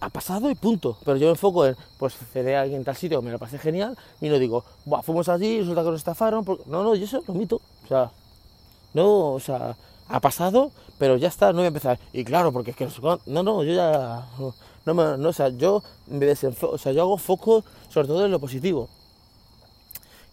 ha 0.00 0.08
pasado 0.08 0.50
y 0.50 0.54
punto. 0.54 0.96
Pero 1.04 1.16
yo 1.16 1.26
me 1.26 1.32
enfoco 1.32 1.66
en, 1.66 1.76
pues 1.98 2.14
cedé 2.32 2.56
a 2.56 2.62
alguien 2.62 2.80
en 2.80 2.84
tal 2.84 2.96
sitio, 2.96 3.22
me 3.22 3.30
lo 3.30 3.38
pasé 3.38 3.58
genial 3.58 3.96
y 4.20 4.28
no 4.28 4.38
digo, 4.38 4.64
Buah, 4.84 5.02
fuimos 5.02 5.28
allí, 5.28 5.60
resulta 5.60 5.82
que 5.82 5.90
nos 5.90 6.00
estafaron, 6.00 6.44
no, 6.66 6.82
no, 6.82 6.94
yo 6.94 7.04
eso 7.04 7.22
lo 7.26 7.34
omito, 7.34 7.60
o 7.84 7.88
sea, 7.88 8.10
no, 8.92 9.32
o 9.32 9.40
sea, 9.40 9.76
ha 10.08 10.20
pasado, 10.20 10.70
pero 10.98 11.16
ya 11.16 11.28
está, 11.28 11.52
no 11.52 11.58
voy 11.58 11.64
a 11.64 11.68
empezar. 11.68 11.98
Y 12.12 12.24
claro, 12.24 12.52
porque 12.52 12.72
es 12.72 12.76
que 12.76 12.88
no, 13.26 13.42
no, 13.42 13.62
yo 13.64 13.74
ya, 13.74 14.26
no, 14.38 14.54
no, 14.94 15.16
no 15.16 15.28
o 15.28 15.32
sea, 15.32 15.48
yo 15.48 15.82
me 16.06 16.26
desenfoco, 16.26 16.74
o 16.74 16.78
sea, 16.78 16.92
yo 16.92 17.02
hago 17.02 17.18
foco 17.18 17.64
sobre 17.88 18.08
todo 18.08 18.24
en 18.24 18.30
lo 18.30 18.38
positivo 18.38 18.88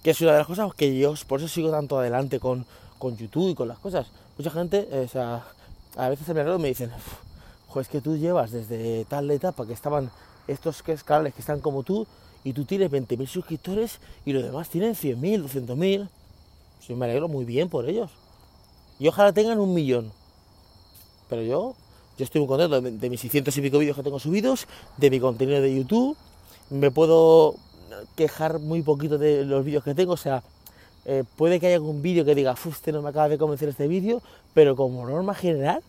que 0.04 0.12
es 0.12 0.22
una 0.22 0.32
de 0.32 0.38
las 0.40 0.48
cosas 0.48 0.74
que 0.74 0.98
yo 0.98 1.14
por 1.28 1.40
eso 1.40 1.48
sigo 1.48 1.72
tanto 1.72 2.00
adelante 2.00 2.40
con, 2.40 2.66
con 2.98 3.16
YouTube 3.18 3.50
y 3.50 3.56
con 3.56 3.68
las 3.68 3.80
cosas. 3.80 4.08
Mucha 4.38 4.50
gente, 4.50 4.88
eh, 4.92 5.04
o 5.06 5.08
sea, 5.08 5.44
a 5.96 6.10
veces 6.10 6.26
se 6.26 6.34
me 6.34 6.42
y 6.42 6.58
me 6.58 6.68
dicen, 6.70 6.92
es 7.80 7.88
que 7.88 8.02
tú 8.02 8.18
llevas 8.18 8.52
desde 8.52 9.06
tal 9.06 9.30
etapa 9.32 9.66
que 9.66 9.74
estaban 9.74 10.12
estos 10.48 10.84
canales 11.06 11.34
que 11.34 11.42
están 11.42 11.62
como 11.62 11.84
tú 11.84 12.06
y 12.44 12.54
tú 12.54 12.66
tienes 12.66 12.92
20.000 12.92 13.28
suscriptores 13.28 14.00
y 14.26 14.34
los 14.34 14.44
demás 14.44 14.70
tienen 14.70 14.96
100.000, 14.96 15.44
200.000. 15.44 16.10
Yo 16.88 16.96
me 16.98 17.06
alegro 17.06 17.28
muy 17.28 17.46
bien 17.46 17.70
por 17.70 17.88
ellos. 17.88 18.12
Y 19.00 19.08
ojalá 19.08 19.32
tengan 19.32 19.60
un 19.60 19.74
millón. 19.74 20.12
Pero 21.30 21.44
yo, 21.44 21.76
yo 22.18 22.26
estoy 22.26 22.42
muy 22.42 22.48
contento 22.48 22.82
de, 22.82 23.10
mis 23.10 23.22
600 23.22 23.56
y 23.56 23.62
pico 23.62 23.80
vídeos 23.80 23.96
que 23.96 24.04
tengo 24.04 24.20
subidos, 24.20 24.68
de 24.98 25.10
mi 25.10 25.20
contenido 25.20 25.62
de 25.62 25.76
YouTube. 25.76 26.18
Me 26.70 26.92
puedo 26.92 27.56
quejar 28.16 28.60
muy 28.60 28.82
poquito 28.82 29.18
de 29.18 29.46
los 29.46 29.64
vídeos 29.64 29.84
que 29.84 29.94
tengo, 29.94 30.14
o 30.14 30.18
sea, 30.18 30.44
eh, 31.06 31.24
puede 31.36 31.60
que 31.60 31.68
haya 31.68 31.76
algún 31.76 32.02
vídeo 32.02 32.26
que 32.26 32.36
diga, 32.36 32.56
usted 32.66 32.94
no 32.94 33.02
me 33.02 33.10
acaba 33.10 33.28
de 33.30 33.38
convencer 33.38 33.70
este 33.70 33.88
vídeo, 33.88 34.22
pero 34.54 34.76
como 34.76 35.06
norma 35.08 35.34
general, 35.34 35.82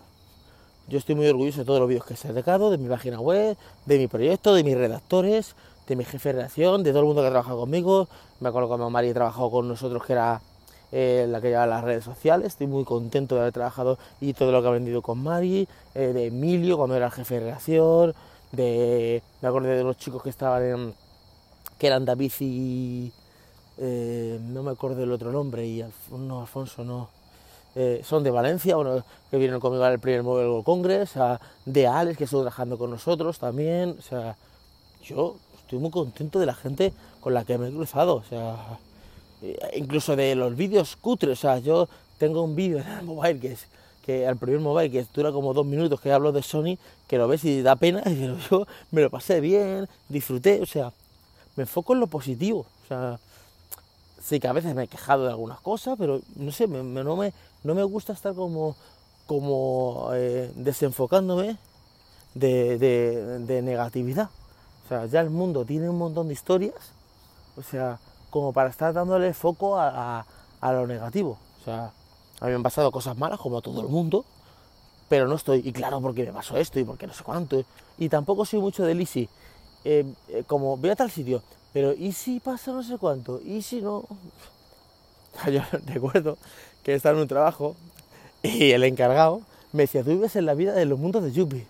yo 0.88 0.99
estoy 0.99 1.14
muy 1.14 1.27
orgulloso 1.27 1.61
de 1.61 1.64
todos 1.64 1.81
los 1.81 1.88
vídeos 1.88 2.05
que 2.05 2.14
he 2.14 2.16
sacado, 2.16 2.71
de 2.71 2.79
mi 2.79 2.88
página 2.88 3.21
web, 3.21 3.57
de 3.87 3.99
mi 3.99 4.09
proyecto, 4.09 4.55
de 4.55 4.64
mis 4.64 4.77
redactores, 4.77 5.55
de 5.87 5.97
mi 5.97 6.05
jefe 6.05 6.31
de 6.31 6.33
redacción, 6.35 6.83
de 6.83 6.90
todo 6.90 7.01
el 7.01 7.07
mundo 7.07 7.23
que 7.23 7.29
ha 7.29 7.31
trabajado 7.31 7.61
conmigo. 7.61 8.09
Me 8.40 8.49
acuerdo 8.49 8.68
cuando 8.68 8.90
Mari 8.90 9.11
ha 9.11 9.14
trabajado 9.14 9.51
con 9.51 9.68
nosotros, 9.68 10.05
que 10.05 10.12
era 10.12 10.40
eh, 10.90 11.27
la 11.29 11.40
que 11.40 11.49
lleva 11.49 11.66
las 11.66 11.85
redes 11.85 12.05
sociales. 12.05 12.49
Estoy 12.49 12.66
muy 12.66 12.85
contento 12.85 13.35
de 13.35 13.42
haber 13.42 13.53
trabajado 13.53 13.99
y 14.21 14.35
todo 14.35 14.53
lo 14.53 14.61
que 14.62 14.68
ha 14.68 14.73
vendido 14.73 15.03
con 15.03 15.23
Mari, 15.23 15.68
eh, 15.95 16.12
de 16.12 16.27
Emilio 16.27 16.77
cuando 16.77 16.97
era 16.97 17.07
el 17.07 17.12
jefe 17.12 17.35
de 17.35 17.40
redacción, 17.40 18.14
de, 18.53 19.23
me 19.40 19.49
acuerdo 19.49 19.68
de 19.68 19.83
los 19.83 19.97
chicos 19.97 20.23
que 20.23 20.31
estaban 20.31 20.62
en, 20.62 20.95
que 21.79 21.87
eran 21.87 22.05
David 22.05 22.33
y 22.40 23.12
eh, 23.79 24.38
no 24.42 24.62
me 24.62 24.71
acuerdo 24.71 25.01
del 25.01 25.12
otro 25.12 25.33
nombre 25.33 25.66
y 25.66 25.83
no 26.11 26.42
Alfonso 26.42 26.85
no 26.85 27.21
eh, 27.74 28.02
son 28.04 28.22
de 28.22 28.30
Valencia, 28.30 28.76
bueno, 28.76 29.04
que 29.30 29.37
vinieron 29.37 29.61
conmigo 29.61 29.85
al 29.85 29.98
primer 29.98 30.22
Mobile 30.22 30.48
World 30.48 30.64
Congress, 30.64 31.16
a- 31.16 31.40
de 31.64 31.87
Alex, 31.87 32.18
que 32.18 32.24
estuvo 32.24 32.42
trabajando 32.42 32.76
con 32.78 32.90
nosotros 32.90 33.38
también, 33.38 33.96
o 33.98 34.02
sea, 34.02 34.37
yo 35.04 35.37
estoy 35.62 35.78
muy 35.78 35.90
contento 35.90 36.38
de 36.38 36.46
la 36.46 36.54
gente 36.54 36.92
con 37.20 37.35
la 37.35 37.44
que 37.44 37.58
me 37.58 37.68
he 37.68 37.72
cruzado, 37.72 38.16
o 38.16 38.24
sea, 38.24 38.56
eh, 39.42 39.58
incluso 39.76 40.16
de 40.16 40.35
los 40.35 40.56
vídeos 40.56 40.96
cutres, 40.96 41.38
o 41.38 41.40
sea, 41.40 41.58
yo 41.58 41.88
tengo 42.18 42.42
un 42.42 42.54
vídeo 42.54 42.78
en 42.78 42.87
el 42.88 43.02
mobile 43.04 43.40
que 43.40 43.52
es 43.52 43.66
que 44.04 44.26
al 44.26 44.37
primer 44.37 44.58
mobile 44.61 44.90
que 44.90 45.06
dura 45.14 45.30
como 45.30 45.54
dos 45.54 45.64
minutos 45.64 46.00
que 46.00 46.12
hablo 46.12 46.32
de 46.32 46.42
Sony, 46.42 46.76
que 47.06 47.18
lo 47.18 47.28
ves 47.28 47.44
y 47.44 47.62
da 47.62 47.76
pena, 47.76 48.02
pero 48.04 48.37
yo 48.50 48.66
me 48.90 49.00
lo 49.00 49.11
pasé 49.11 49.40
bien, 49.40 49.88
disfruté, 50.08 50.61
o 50.61 50.66
sea, 50.66 50.92
me 51.56 51.62
enfoco 51.62 51.94
en 51.94 52.00
lo 52.00 52.08
positivo, 52.08 52.66
o 52.85 52.88
sea, 52.88 53.18
sí 54.22 54.40
que 54.40 54.48
a 54.48 54.52
veces 54.52 54.74
me 54.74 54.85
he 54.85 54.88
quejado 54.88 55.24
de 55.24 55.30
algunas 55.30 55.61
cosas, 55.61 55.96
pero 55.98 56.20
no 56.37 56.52
sé, 56.52 56.66
me- 56.66 56.82
me- 56.82 57.04
no, 57.04 57.16
me, 57.16 57.32
no 57.64 57.75
me 57.75 57.83
gusta 57.85 58.12
estar 58.12 58.35
como, 58.35 58.77
como 59.27 60.11
eh, 60.14 60.53
desenfocándome 60.57 61.59
de, 62.35 62.79
de- 62.79 63.62
negatividad. 63.62 64.31
O 64.85 64.88
sea, 64.88 65.07
ya 65.07 65.20
el 65.20 65.31
mundo 65.31 65.64
tiene 65.64 65.88
un 65.90 65.98
montón 65.98 66.29
de 66.29 66.35
historias, 66.35 66.75
o 67.57 67.62
sea, 67.62 67.98
como 68.31 68.53
para 68.53 68.70
estar 68.70 68.92
dándole 68.94 69.35
foco 69.35 69.79
a, 69.79 70.20
a- 70.20 70.27
a 70.61 70.72
lo 70.72 70.87
negativo. 70.87 71.38
O 71.61 71.64
sea, 71.64 71.92
a 72.40 72.44
mí 72.46 72.51
me 72.51 72.57
han 72.57 72.62
pasado 72.62 72.90
cosas 72.92 73.16
malas, 73.18 73.40
como 73.40 73.59
a 73.59 73.62
todo 73.62 73.81
el 73.83 73.88
mundo, 73.88 74.25
pero 75.09 75.29
no 75.29 75.35
estoy, 75.37 75.62
y 75.64 75.72
claro, 75.72 76.01
porque 76.01 76.25
me 76.25 76.33
pasó 76.33 76.57
esto 76.57 76.81
y 76.81 76.85
porque 76.85 77.07
no 77.07 77.12
sé 77.14 77.22
cuánto. 77.25 77.62
Y 77.98 78.09
tampoco 78.09 78.44
soy 78.44 78.61
mucho 78.61 78.85
del 78.85 79.01
easy. 79.01 79.29
Eh, 79.85 80.05
eh, 80.29 80.44
como 80.46 80.77
voy 80.77 80.90
a 80.90 80.96
tal 80.96 81.11
sitio, 81.11 81.42
pero 81.72 81.92
¿y 81.92 82.12
si 82.12 82.40
pasa 82.40 82.72
no 82.72 82.83
sé 82.83 82.98
cuánto? 82.98 83.40
¿Y 83.44 83.62
si 83.62 83.83
no? 83.83 84.07
Yo 85.53 85.62
recuerdo 85.87 86.38
que 86.85 86.95
estaba 86.95 87.14
en 87.16 87.23
un 87.23 87.29
trabajo 87.29 87.77
y 88.42 88.73
el 88.73 88.85
encargado 88.85 89.42
me 89.73 89.85
decía, 89.85 90.03
tú 90.03 90.11
vives 90.11 90.37
en 90.37 90.47
la 90.47 90.55
vida 90.55 90.73
de 90.75 90.85
los 90.85 90.99
mundos 90.99 91.23
de 91.25 91.33
Yuppie. 91.33 91.66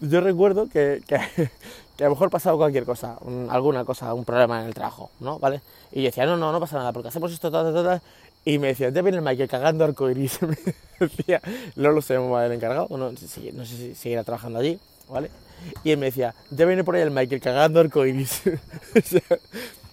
Yo 0.00 0.20
recuerdo 0.20 0.68
que, 0.68 1.00
que, 1.06 1.14
a 1.16 2.04
lo 2.04 2.10
mejor 2.10 2.30
pasaba 2.30 2.56
cualquier 2.56 2.84
cosa, 2.84 3.16
un- 3.22 3.48
alguna 3.50 3.84
cosa, 3.84 4.12
un 4.14 4.24
problema 4.24 4.60
en 4.60 4.66
el 4.66 4.74
trabajo, 4.74 5.10
¿no? 5.20 5.38
¿Vale? 5.38 5.60
Y 5.92 6.00
yo 6.02 6.06
decía, 6.06 6.26
no, 6.26 6.36
no, 6.36 6.50
no 6.52 6.60
pasa 6.60 6.76
nada, 6.78 6.92
porque 6.92 7.08
hacemos 7.08 7.32
esto, 7.32 7.50
tal, 7.50 7.72
tal, 7.72 7.84
tal. 7.84 8.02
Y 8.44 8.58
me 8.58 8.68
decía, 8.68 8.88
ya 8.90 9.02
viene 9.02 9.18
el 9.18 9.24
Michael 9.24 9.48
cagando 9.48 9.84
arcoiris. 9.84 10.40
Me 11.00 11.06
decía, 11.06 11.40
no 11.76 11.90
lo 11.92 12.02
sé, 12.02 12.14
el 12.16 12.52
encargado, 12.52 12.86
no, 12.90 13.10
no 13.10 13.16
sé 13.16 13.26
si 13.28 13.94
seguirá 13.94 14.22
trabajando 14.24 14.58
allí, 14.58 14.78
¿vale? 15.08 15.30
Y 15.84 15.90
él 15.92 15.98
me 15.98 16.06
decía, 16.06 16.34
ya 16.50 16.64
viene 16.66 16.84
por 16.84 16.94
ahí 16.94 17.02
el 17.02 17.10
Michael 17.10 17.40
cagando 17.40 17.80
arcoiris. 17.80 18.42
O 18.46 19.00
sea, 19.02 19.38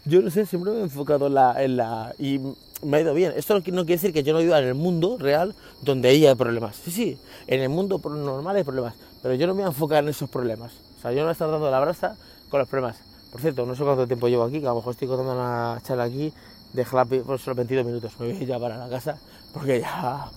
yo 0.08 0.22
no 0.22 0.30
sé, 0.30 0.46
siempre 0.46 0.72
me 0.72 0.80
he 0.80 0.84
enfocado 0.84 1.28
en 1.28 1.34
la, 1.36 1.64
en 1.64 1.78
la... 1.78 2.14
Y 2.20 2.40
me 2.84 2.98
ha 2.98 3.02
ido 3.02 3.14
bien. 3.14 3.34
Esto 3.36 3.54
no 3.54 3.62
qui- 3.62 3.72
no 3.72 3.82
quiere 3.86 4.00
decir 4.00 4.14
que 4.14 4.24
yo 4.24 4.34
no 4.34 4.42
ido 4.42 4.56
en 4.58 4.66
el 4.66 4.76
mundo 4.76 5.18
real 5.20 5.56
donde 5.82 6.10
ahí 6.10 6.26
hay 6.26 6.36
problemas. 6.36 6.76
Sí, 6.76 6.92
sí, 6.92 7.18
en 7.48 7.62
el 7.62 7.70
mundo 7.70 8.00
normal 8.04 8.56
hay 8.56 8.64
problemas, 8.64 8.96
pero 9.22 9.34
yo 9.36 9.48
no 9.48 9.54
me 9.54 9.62
voy 9.62 9.66
a 9.66 9.70
enfocar 9.72 10.04
en 10.04 10.10
esos 10.10 10.30
problemas. 10.30 10.72
O 10.98 11.02
sea, 11.02 11.12
yo 11.12 11.18
no 11.18 11.24
voy 11.24 11.30
a 11.30 11.32
estar 11.34 11.50
dando 11.50 11.70
la 11.72 11.80
brasa 11.80 12.16
con 12.50 12.60
los 12.60 12.70
problemas. 12.70 12.98
Por 13.32 13.42
cierto, 13.42 13.66
no 13.66 13.76
sé 13.76 13.84
cuánto 13.84 14.08
tiempo 14.08 14.28
llevo 14.28 14.44
aquí, 14.44 14.60
que 14.60 14.66
a 14.68 14.70
lo 14.70 14.76
mejor 14.78 14.94
estoy 14.94 15.08
contando 15.08 15.34
una 15.34 15.80
charla 15.84 16.04
aquí 16.06 16.32
de 16.74 16.86
Jalapa, 16.86 17.16
por 17.26 17.40
solo 17.40 17.56
22 17.56 17.86
minutos. 17.86 18.14
Me 18.20 18.32
voy 18.34 18.46
ya 18.46 18.60
para 18.60 18.78
la 18.78 18.90
casa 18.90 19.18
porque 19.54 19.82
ya 19.82 20.30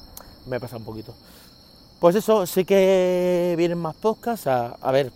me 0.47 0.57
he 0.57 0.61
pasado 0.61 0.79
un 0.79 0.85
poquito. 0.85 1.15
Pues 2.01 2.17
eso, 2.17 2.47
sé 2.47 2.65
que 2.65 3.55
vienen 3.59 3.79
más 3.79 3.95
podcasts. 3.97 4.47
A, 4.47 4.77
a 4.81 4.91
ver, 4.93 5.13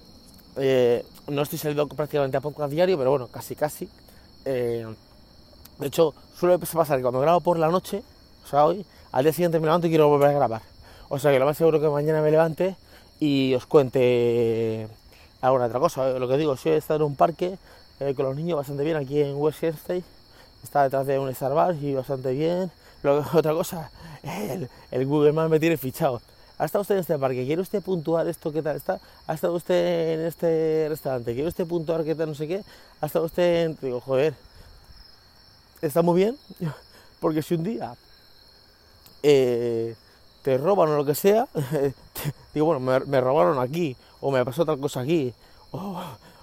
eh, 0.57 1.05
no 1.29 1.43
estoy 1.43 1.59
saliendo 1.59 1.89
prácticamente 1.89 2.37
a 2.37 2.41
podcast 2.41 2.71
diario, 2.71 2.99
pero 2.99 3.11
bueno, 3.11 3.29
casi 3.29 3.55
casi. 3.57 3.89
Eh, 4.45 4.87
de 5.79 5.87
hecho, 5.87 6.15
suele 6.39 6.59
pasar 6.59 6.99
que 6.99 7.03
cuando 7.03 7.21
grabo 7.21 7.41
por 7.41 7.59
la 7.59 7.69
noche, 7.69 8.03
o 8.45 8.49
sea, 8.49 8.65
hoy, 8.67 8.85
al 9.13 9.25
día 9.25 9.33
siguiente 9.33 9.59
me 9.59 9.67
levanto 9.67 9.87
y 9.87 9.91
quiero 9.91 10.09
volver 10.09 10.31
a 10.31 10.33
grabar. 10.33 10.63
O 11.09 11.19
sea 11.19 11.33
que 11.33 11.39
lo 11.39 11.47
más 11.47 11.57
seguro 11.57 11.81
que 11.81 11.89
mañana 11.89 12.23
me 12.23 12.31
levante 12.31 12.77
y 13.21 13.55
os 13.55 13.67
cuente 13.67 14.89
alguna 15.41 15.67
otra 15.67 15.81
cosa. 15.81 16.19
Lo 16.19 16.29
que 16.29 16.37
digo, 16.37 16.57
si 16.57 16.71
he 16.71 16.77
estado 16.77 16.99
en 16.99 17.13
un 17.13 17.17
parque 17.17 17.59
eh, 18.01 18.15
con 18.15 18.27
los 18.27 18.37
niños 18.37 18.57
bastante 18.57 18.83
bien 18.85 18.97
aquí 18.97 19.21
en 19.21 19.37
West 19.37 19.63
State. 19.63 20.05
Está 20.63 20.83
detrás 20.83 21.07
de 21.07 21.19
un 21.19 21.33
Starbucks 21.33 21.83
y 21.83 21.95
bastante 21.95 22.33
bien. 22.33 22.71
Lo, 23.03 23.19
otra 23.35 23.53
cosa, 23.53 23.91
el, 24.23 24.69
el 24.91 25.07
Google 25.07 25.33
Maps 25.33 25.51
me 25.51 25.61
tiene 25.61 25.77
fichado. 25.77 26.21
¿Ha 26.59 26.65
estado 26.67 26.83
usted 26.83 26.95
en 26.95 27.01
este 27.01 27.19
parque? 27.19 27.45
¿Quiere 27.45 27.63
usted 27.63 27.83
puntuar 27.83 28.29
esto? 28.29 28.53
¿Qué 28.53 28.63
tal 28.63 28.77
está? 28.77 29.01
¿Ha 29.27 29.35
estado 29.35 29.55
usted 29.55 30.15
en 30.15 30.27
este 30.27 30.87
restaurante? 30.89 31.35
¿Quiere 31.35 31.49
usted 31.49 31.67
puntuar 31.67 32.05
qué 32.05 32.15
tal? 32.15 32.29
No 32.29 32.35
sé 32.35 32.47
qué. 32.47 32.63
¿Ha 33.01 33.07
estado 33.07 33.25
usted 33.25 33.65
en...? 33.65 33.79
Digo, 33.83 34.01
joder, 34.01 34.35
está 35.83 36.03
muy 36.03 36.17
bien. 36.17 36.39
Porque 37.21 37.43
si 37.43 37.55
un 37.55 37.65
día 37.65 37.97
eh, 39.23 39.97
te 40.43 40.59
roban 40.59 40.91
o 40.91 40.97
lo 40.97 41.05
que 41.05 41.15
sea, 41.15 41.49
digo, 42.55 42.67
bueno, 42.67 42.81
me, 42.81 43.01
me 43.01 43.21
robaron 43.21 43.59
aquí, 43.59 43.97
o 44.21 44.31
me 44.31 44.45
pasó 44.45 44.65
tal 44.65 44.79
cosa 44.79 45.01
aquí, 45.01 45.33
o, 45.71 45.79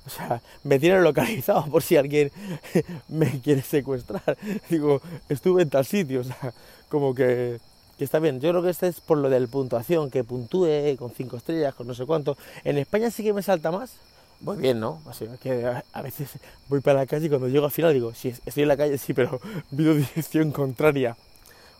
o 0.06 0.10
sea, 0.10 0.42
me 0.64 0.80
tienen 0.80 1.04
localizado 1.04 1.66
por 1.68 1.84
si 1.84 1.96
alguien 1.96 2.32
me 3.08 3.40
quiere 3.42 3.62
secuestrar. 3.62 4.38
Digo, 4.70 5.02
estuve 5.30 5.62
en 5.62 5.70
tal 5.70 5.86
sitio, 5.86 6.22
o 6.22 6.24
sea, 6.24 6.54
como 6.90 7.14
que, 7.14 7.60
que 8.02 8.06
está 8.06 8.18
bien. 8.18 8.40
Yo 8.42 8.50
creo 8.50 8.64
que 8.64 8.72
este 8.72 8.88
es 8.88 9.00
por 9.00 9.20
lo 9.20 9.30
del 9.30 9.48
puntuación, 9.48 10.10
que 10.10 10.24
puntúe 10.24 10.98
con 10.98 11.12
cinco 11.12 11.38
estrellas, 11.38 11.76
con 11.76 11.86
no 11.86 11.94
sé 11.94 12.08
cuánto. 12.08 12.36
En 12.64 12.80
España 12.80 13.12
sí 13.12 13.24
que 13.24 13.32
me 13.32 13.44
salta 13.44 13.70
más. 13.70 13.92
Voy 14.40 14.58
bien, 14.58 14.80
¿no? 14.80 15.00
Sea, 15.14 15.38
que 15.38 15.68
a, 15.94 16.02
veces 16.02 16.32
voy 16.68 16.80
para 16.80 17.02
la 17.02 17.06
calle 17.06 17.28
y 17.28 17.30
cuando 17.30 17.48
llego 17.48 17.66
al 17.66 17.72
final 17.72 17.94
digo, 17.94 18.12
sí, 18.16 18.34
estoy 18.44 18.64
en 18.64 18.70
la 18.70 18.76
calle, 18.76 18.98
sí, 18.98 19.14
pero 19.14 19.40
pido 19.78 19.94
dirección 19.94 20.52
contraria. 20.52 21.16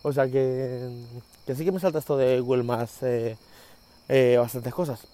O 0.02 0.12
sea 0.12 0.28
que, 0.28 0.88
sí 1.56 1.64
que 1.64 1.72
me 1.72 1.80
salta 1.80 1.98
esto 1.98 2.16
de 2.16 2.38
Google 2.38 2.62
Maps 2.62 3.02
eh, 3.02 3.36
eh, 4.08 4.36
bastantes 4.38 4.72
cosas. 4.72 5.04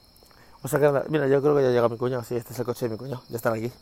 O 0.61 0.68
sea 0.68 0.79
que 0.79 1.09
mira, 1.09 1.27
yo 1.27 1.40
creo 1.40 1.57
que 1.57 1.62
ya 1.62 1.71
llega 1.71 1.88
mi 1.88 1.97
cuñado, 1.97 2.23
sí, 2.23 2.37
este 2.37 2.53
es 2.53 2.59
el 2.59 2.66
coche 2.66 2.85
de 2.85 2.90
mi 2.90 2.99
cuñado, 2.99 3.23
ya 3.31 3.37
están 3.37 3.55
aquí. 3.55 3.73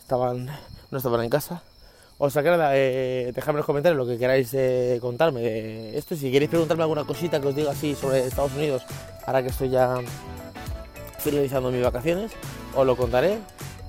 Estaban, 0.00 0.46
no 0.90 0.98
estaban 0.98 1.22
en 1.22 1.30
casa. 1.30 1.62
O 2.24 2.30
sea 2.30 2.40
nada, 2.40 2.70
eh, 2.72 3.32
dejadme 3.34 3.56
en 3.56 3.58
los 3.58 3.66
comentarios 3.66 3.98
lo 3.98 4.10
que 4.10 4.16
queráis 4.16 4.48
eh, 4.54 4.96
contarme 4.98 5.42
de 5.42 5.98
esto. 5.98 6.16
Si 6.16 6.32
queréis 6.32 6.48
preguntarme 6.48 6.82
alguna 6.82 7.04
cosita 7.04 7.38
que 7.38 7.48
os 7.48 7.54
diga 7.54 7.72
así 7.72 7.94
sobre 7.94 8.26
Estados 8.26 8.54
Unidos, 8.54 8.82
ahora 9.26 9.42
que 9.42 9.50
estoy 9.50 9.68
ya 9.68 9.96
finalizando 11.18 11.70
mis 11.70 11.82
vacaciones, 11.82 12.32
os 12.74 12.86
lo 12.86 12.96
contaré. 12.96 13.40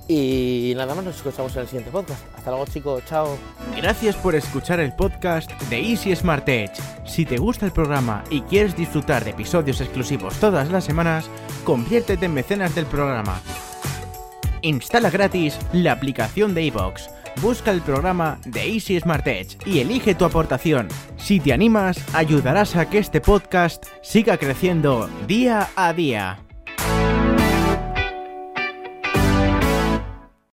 Y 0.06 0.74
nada 0.76 0.94
más, 0.94 1.02
nos 1.02 1.16
escuchamos 1.16 1.56
en 1.56 1.62
el 1.62 1.66
siguiente 1.66 1.90
podcast. 1.90 2.22
Hasta 2.36 2.50
luego 2.50 2.66
chicos, 2.66 3.02
chao. 3.06 3.38
Gracias 3.74 4.14
por 4.16 4.34
escuchar 4.34 4.80
el 4.80 4.92
podcast 4.92 5.50
de 5.70 5.80
Easy 5.80 6.14
Smart 6.14 6.46
Edge. 6.46 6.74
Si 7.06 7.24
te 7.24 7.38
gusta 7.38 7.64
el 7.64 7.72
programa 7.72 8.22
y 8.28 8.42
quieres 8.42 8.76
disfrutar 8.76 9.24
de 9.24 9.30
episodios 9.30 9.80
exclusivos 9.80 10.34
todas 10.40 10.70
las 10.70 10.84
semanas, 10.84 11.30
conviértete 11.64 12.26
en 12.26 12.34
mecenas 12.34 12.74
del 12.74 12.84
programa. 12.84 13.40
Instala 14.60 15.08
gratis 15.08 15.58
la 15.72 15.92
aplicación 15.92 16.52
de 16.52 16.64
iVoox. 16.64 17.15
Busca 17.40 17.70
el 17.70 17.82
programa 17.82 18.38
de 18.46 18.72
Easy 18.72 18.98
Smart 18.98 19.26
Edge 19.26 19.58
y 19.66 19.80
elige 19.80 20.14
tu 20.14 20.24
aportación. 20.24 20.88
Si 21.16 21.38
te 21.38 21.52
animas, 21.52 21.98
ayudarás 22.14 22.76
a 22.76 22.88
que 22.88 22.98
este 22.98 23.20
podcast 23.20 23.84
siga 24.02 24.38
creciendo 24.38 25.08
día 25.26 25.68
a 25.76 25.92
día. 25.92 26.45